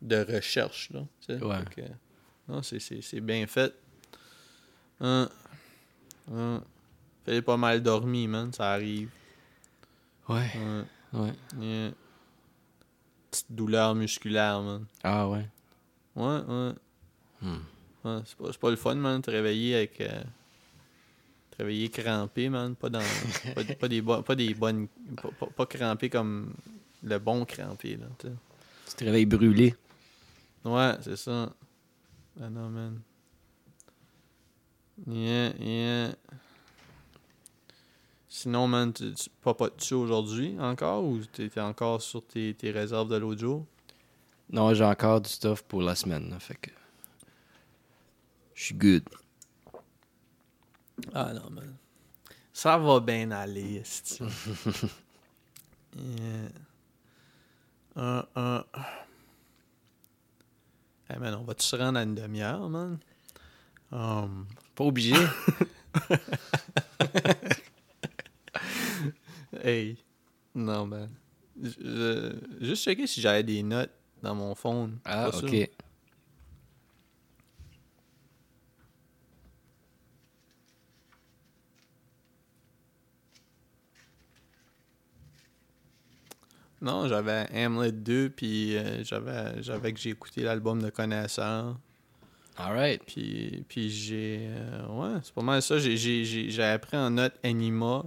de 0.00 0.16
recherche. 0.34 0.90
Là. 0.90 1.00
Ouais. 1.28 1.58
Fait 1.74 1.74
que, 1.82 1.88
non, 2.48 2.62
c'est- 2.62 3.20
bien 3.20 3.46
fait. 3.46 3.74
Hein. 5.00 5.28
Hein. 6.32 6.62
Fallait 7.24 7.42
pas 7.42 7.56
mal 7.56 7.82
dormi, 7.82 8.28
man, 8.28 8.52
ça 8.52 8.72
arrive. 8.72 9.10
Ouais, 10.28 10.50
Hein. 10.56 10.84
ouais. 11.12 11.32
Yeah. 11.60 11.90
Petite 13.30 13.46
douleur 13.50 13.94
musculaire, 13.94 14.60
man. 14.62 14.84
Ah, 15.02 15.28
ouais. 15.28 15.48
Ouais, 16.14 16.40
ouais. 16.46 16.72
Hmm. 17.40 17.58
Ouais, 18.04 18.18
c'est 18.24 18.36
pas, 18.36 18.50
pas 18.52 18.70
le 18.70 18.76
fun, 18.76 18.94
man, 18.96 19.18
de 19.20 19.22
te 19.26 19.30
réveiller 19.30 19.76
avec. 19.76 20.00
euh, 20.00 20.22
te 21.52 21.56
réveiller 21.58 21.88
crampé, 21.88 22.48
man. 22.48 22.74
Pas, 22.74 22.88
dans, 22.88 23.00
pas, 23.54 23.64
pas 23.78 23.88
des, 23.88 24.02
pas 24.02 24.34
des 24.34 24.54
bonnes. 24.54 24.88
Pas, 25.20 25.30
pas, 25.38 25.46
pas 25.46 25.66
crampé 25.66 26.10
comme 26.10 26.52
le 27.02 27.18
bon 27.18 27.44
crampé, 27.44 27.96
là. 27.96 28.06
tu. 28.18 28.28
Tu 28.88 28.94
te 28.96 29.04
réveilles 29.04 29.26
brûlé. 29.26 29.74
Ouais, 30.64 30.94
c'est 31.02 31.16
ça. 31.16 31.52
Ah 32.40 32.50
non, 32.50 32.68
man. 32.68 33.00
Yeah, 35.06 35.52
yeah. 35.58 36.14
Sinon, 38.28 38.66
man, 38.68 38.92
tu, 38.92 39.12
tu 39.14 39.30
papotes-tu 39.42 39.94
aujourd'hui 39.94 40.56
encore 40.58 41.04
ou 41.04 41.20
t'es 41.24 41.48
t'es 41.48 41.60
encore 41.60 42.00
sur 42.02 42.24
tes, 42.26 42.54
tes 42.54 42.70
réserves 42.70 43.08
de 43.08 43.16
l'autre 43.16 43.40
jour? 43.40 43.66
Non, 44.50 44.74
j'ai 44.74 44.84
encore 44.84 45.20
du 45.20 45.30
stuff 45.30 45.62
pour 45.62 45.82
la 45.82 45.94
semaine. 45.94 46.30
là, 46.30 46.38
fait 46.38 46.56
que. 46.56 46.70
Je 48.62 48.66
suis 48.66 48.74
good. 48.76 49.02
Ah 51.12 51.32
non, 51.34 51.50
man. 51.50 51.74
Ça 52.52 52.78
va 52.78 53.00
bien 53.00 53.32
aller, 53.32 53.78
esti. 53.82 54.22
yeah. 55.96 56.48
Un, 57.96 58.24
un. 58.36 58.64
Hey, 61.10 61.18
man, 61.18 61.34
on 61.34 61.42
va-tu 61.42 61.66
se 61.66 61.74
rendre 61.76 61.98
à 61.98 62.04
une 62.04 62.14
demi-heure, 62.14 62.68
man? 62.70 62.98
Um, 63.90 64.46
Pas 64.76 64.84
obligé. 64.84 65.12
hey. 69.64 69.98
Non, 70.54 70.86
man. 70.86 71.10
Je- 71.60 71.68
je- 71.80 72.64
juste 72.64 72.84
checker 72.84 73.06
si 73.08 73.20
j'avais 73.20 73.42
des 73.42 73.62
notes 73.62 73.90
dans 74.22 74.34
mon 74.36 74.54
phone. 74.54 75.00
ah, 75.04 75.30
sûr. 75.32 75.48
Non, 86.82 87.06
j'avais 87.06 87.46
Hamlet 87.54 87.92
2, 87.92 88.30
puis 88.30 88.76
euh, 88.76 89.04
j'avais, 89.04 89.62
j'avais 89.62 89.92
que 89.92 90.00
j'ai 90.00 90.10
écouté 90.10 90.42
l'album 90.42 90.82
de 90.82 90.90
Connaisseur. 90.90 91.78
Alright. 92.56 93.02
Puis, 93.06 93.64
puis 93.68 93.88
j'ai. 93.88 94.48
euh, 94.50 94.86
ouais, 94.88 95.20
c'est 95.22 95.32
pas 95.32 95.42
mal 95.42 95.62
ça. 95.62 95.78
J'ai, 95.78 95.96
j'ai, 95.96 96.24
j'ai, 96.24 96.50
j'ai 96.50 96.64
appris 96.64 96.96
en 96.96 97.10
note 97.10 97.34
Anima. 97.44 98.02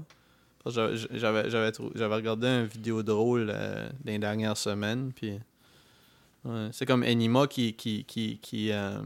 J'avais, 0.67 0.97
j'avais, 1.13 1.49
j'avais, 1.49 1.71
trou- 1.71 1.91
j'avais 1.95 2.15
regardé 2.15 2.47
une 2.47 2.65
vidéo 2.65 3.01
drôle 3.01 3.49
euh, 3.49 3.87
dans 4.03 4.11
les 4.11 4.19
dernières 4.19 4.57
semaines. 4.57 5.11
Puis. 5.15 5.39
ouais, 6.43 6.67
c'est 6.73 6.85
comme 6.85 7.03
Anima 7.03 7.47
qui. 7.47 7.73
qui, 7.73 8.03
qui, 8.03 8.39
qui 8.39 8.71
euh, 8.71 8.99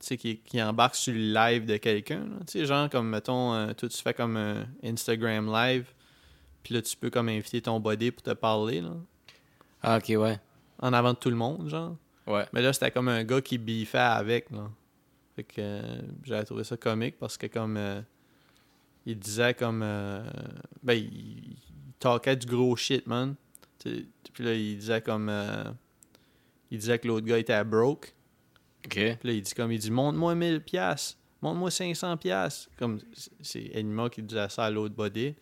qui, 0.00 0.38
qui 0.38 0.62
embarque 0.62 0.94
sur 0.96 1.14
le 1.14 1.32
live 1.32 1.64
de 1.66 1.76
quelqu'un. 1.78 2.24
Tu 2.46 2.58
sais, 2.58 2.66
genre, 2.66 2.90
comme, 2.90 3.08
mettons, 3.08 3.72
toi, 3.74 3.88
tu 3.88 3.96
fais 4.02 4.12
comme 4.12 4.36
un 4.36 4.66
Instagram 4.84 5.50
live. 5.50 5.86
Puis 6.66 6.74
là, 6.74 6.82
tu 6.82 6.96
peux 6.96 7.10
comme 7.10 7.28
inviter 7.28 7.62
ton 7.62 7.78
body 7.78 8.10
pour 8.10 8.24
te 8.24 8.32
parler, 8.32 8.80
là. 8.80 8.90
Ah, 9.84 9.98
ok, 9.98 10.14
ouais. 10.18 10.40
En 10.80 10.92
avant 10.92 11.12
de 11.12 11.16
tout 11.18 11.30
le 11.30 11.36
monde, 11.36 11.68
genre. 11.68 11.94
Ouais. 12.26 12.44
Mais 12.52 12.60
là, 12.60 12.72
c'était 12.72 12.90
comme 12.90 13.06
un 13.06 13.22
gars 13.22 13.40
qui 13.40 13.56
biffait 13.56 13.98
avec, 13.98 14.50
là. 14.50 14.68
Fait 15.36 15.44
que 15.44 15.54
euh, 15.58 16.00
j'avais 16.24 16.42
trouvé 16.44 16.64
ça 16.64 16.76
comique 16.76 17.18
parce 17.20 17.36
que 17.38 17.46
comme 17.46 17.76
euh, 17.76 18.00
il 19.04 19.16
disait 19.16 19.54
comme 19.54 19.82
euh, 19.84 20.28
ben 20.82 20.94
il, 20.94 21.04
il 21.04 21.56
talkait 22.00 22.34
du 22.34 22.46
gros 22.48 22.74
shit, 22.74 23.06
man. 23.06 23.36
Puis 23.78 24.08
là, 24.40 24.52
il 24.54 24.76
disait 24.76 25.02
comme 25.02 25.30
il 26.72 26.78
disait 26.80 26.98
que 26.98 27.06
l'autre 27.06 27.26
gars 27.26 27.38
était 27.38 27.62
broke. 27.62 28.12
Ok. 28.86 28.90
Puis 28.94 29.18
là, 29.22 29.32
il 29.32 29.42
dit 29.42 29.54
comme 29.54 29.70
il 29.70 29.78
dit 29.78 29.92
montre-moi 29.92 30.34
1000 30.34 30.62
pièces. 30.62 31.16
montre-moi 31.42 31.70
500 31.70 32.16
pièces 32.16 32.68
Comme, 32.76 32.98
c'est- 33.12 33.30
c'est 33.40 33.70
Enima 33.78 34.10
qui 34.10 34.20
disait 34.22 34.48
ça 34.48 34.64
à 34.64 34.70
l'autre 34.70 34.96
body. 34.96 35.36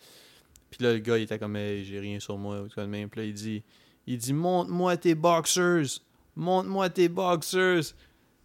Puis 0.76 0.84
là, 0.84 0.92
le 0.92 0.98
gars, 0.98 1.18
il 1.18 1.22
était 1.22 1.38
comme, 1.38 1.54
hey, 1.56 1.84
j'ai 1.84 2.00
rien 2.00 2.18
sur 2.18 2.36
moi, 2.36 2.60
ou 2.62 2.68
tout 2.68 2.80
de 2.80 2.86
même. 2.86 3.08
Puis 3.08 3.20
là, 3.20 3.26
il 3.26 3.34
dit, 3.34 3.62
il 4.06 4.18
dit, 4.18 4.32
montre-moi 4.32 4.96
tes 4.96 5.14
boxers, 5.14 6.00
montre-moi 6.34 6.90
tes 6.90 7.08
boxers. 7.08 7.94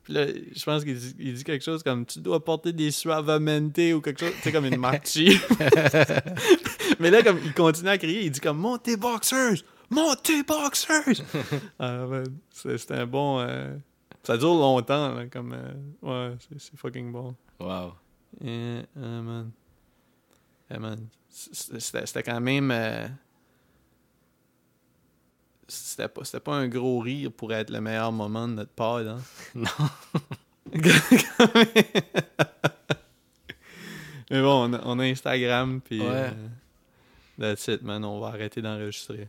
Puis 0.03 0.13
là, 0.13 0.25
je 0.27 0.63
pense 0.63 0.83
qu'il 0.83 0.95
dit, 0.97 1.15
il 1.19 1.33
dit 1.33 1.43
quelque 1.43 1.63
chose 1.63 1.81
comme, 1.81 2.05
tu 2.05 2.19
dois 2.19 2.43
porter 2.43 2.71
des 2.71 2.91
suavamente 2.91 3.77
ou 3.95 4.01
quelque 4.01 4.19
chose, 4.19 4.33
sais, 4.43 4.51
comme 4.51 4.65
une 4.65 4.77
marchi. 4.77 5.37
Mais 6.99 7.09
là, 7.11 7.21
comme, 7.23 7.39
il 7.43 7.53
continue 7.53 7.89
à 7.89 7.97
crier, 7.97 8.25
il 8.25 8.31
dit 8.31 8.39
comme, 8.39 8.57
monte 8.57 8.83
tes 8.83 8.97
boxers, 8.97 9.63
monte 9.89 10.23
tes 10.23 10.43
boxers. 10.43 11.23
ah, 11.79 12.05
man, 12.05 12.25
c'est- 12.51 12.77
c'était 12.77 12.95
un 12.95 13.05
bon. 13.07 13.39
euh, 13.39 13.75
ça 14.23 14.37
dure 14.37 14.53
longtemps, 14.53 15.13
là, 15.15 15.25
comme. 15.27 15.53
euh, 15.53 16.29
ouais, 16.31 16.35
c'est- 16.39 16.59
c'est 16.59 16.77
fucking 16.77 17.11
bon. 17.11 17.35
Wow. 17.59 17.93
Yeah, 18.41 18.83
ah, 18.95 19.21
man. 19.21 19.51
Yeah, 20.69 20.79
man. 20.79 21.07
C'était 21.29 22.23
quand 22.23 22.41
même. 22.41 22.71
euh, 22.71 23.07
C'était 25.67 26.07
pas, 26.07 26.23
c'était 26.25 26.39
pas 26.39 26.55
un 26.55 26.67
gros 26.67 26.99
rire 26.99 27.31
pour 27.31 27.53
être 27.53 27.69
le 27.69 27.79
meilleur 27.81 28.11
moment 28.11 28.47
de 28.47 28.53
notre 28.53 28.71
pod, 28.71 29.07
hein. 29.07 29.21
Non. 29.55 29.69
Mais 34.31 34.41
bon, 34.41 34.69
on 34.69 34.73
a, 34.73 34.81
on 34.85 34.99
a 34.99 35.03
Instagram, 35.05 35.81
puis. 35.81 36.01
Ouais. 36.01 36.07
euh, 36.07 36.31
that's 37.39 37.67
it, 37.67 37.81
man. 37.81 38.03
On 38.05 38.19
va 38.19 38.27
arrêter 38.27 38.61
d'enregistrer. 38.61 39.27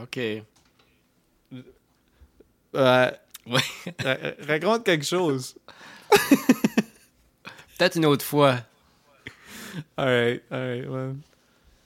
OK. 0.00 0.18
Euh, 2.74 3.10
Ouais. 3.44 3.60
ra- 4.04 4.16
raconte 4.46 4.84
quelque 4.84 5.04
chose. 5.04 5.56
Peut-être 7.76 7.96
une 7.96 8.06
autre 8.06 8.24
fois. 8.24 8.58
Alright, 9.96 10.42
alright, 10.50 10.88
man. 10.88 11.20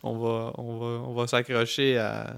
On 0.02 0.18
va, 0.18 0.52
on 0.58 0.78
va, 0.78 0.86
on 1.08 1.14
va 1.14 1.26
s'accrocher 1.26 1.98
à. 1.98 2.36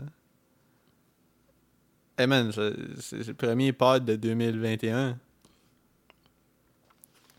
Hey 2.16 2.26
man, 2.26 2.50
c'est 2.52 3.26
le 3.26 3.34
premier 3.34 3.72
pod 3.72 4.04
de 4.04 4.16
2021. 4.16 5.18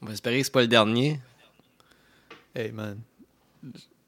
On 0.01 0.05
va 0.05 0.13
espérer 0.13 0.39
que 0.39 0.45
c'est 0.45 0.51
pas 0.53 0.61
le 0.61 0.67
dernier. 0.67 1.19
Hey 2.55 2.71
man. 2.71 2.99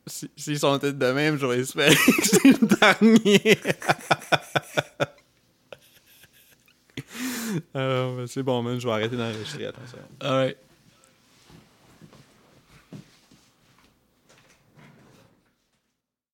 Si- 0.08 0.32
S'ils 0.38 0.60
sont 0.60 0.80
tous 0.80 0.94
de 0.94 1.12
même, 1.12 1.38
je 1.38 1.46
vais 1.46 1.60
espérer 1.60 1.94
que 1.96 2.26
c'est 2.26 2.44
le 2.46 2.68
dernier. 2.78 3.60
Alors, 7.74 8.28
c'est 8.28 8.44
bon, 8.44 8.62
man, 8.64 8.80
je 8.80 8.88
vais 8.88 8.94
arrêter 8.94 9.18
d'enregistrer. 9.18 9.66
Attention. 9.66 9.98
Alright. 10.22 10.58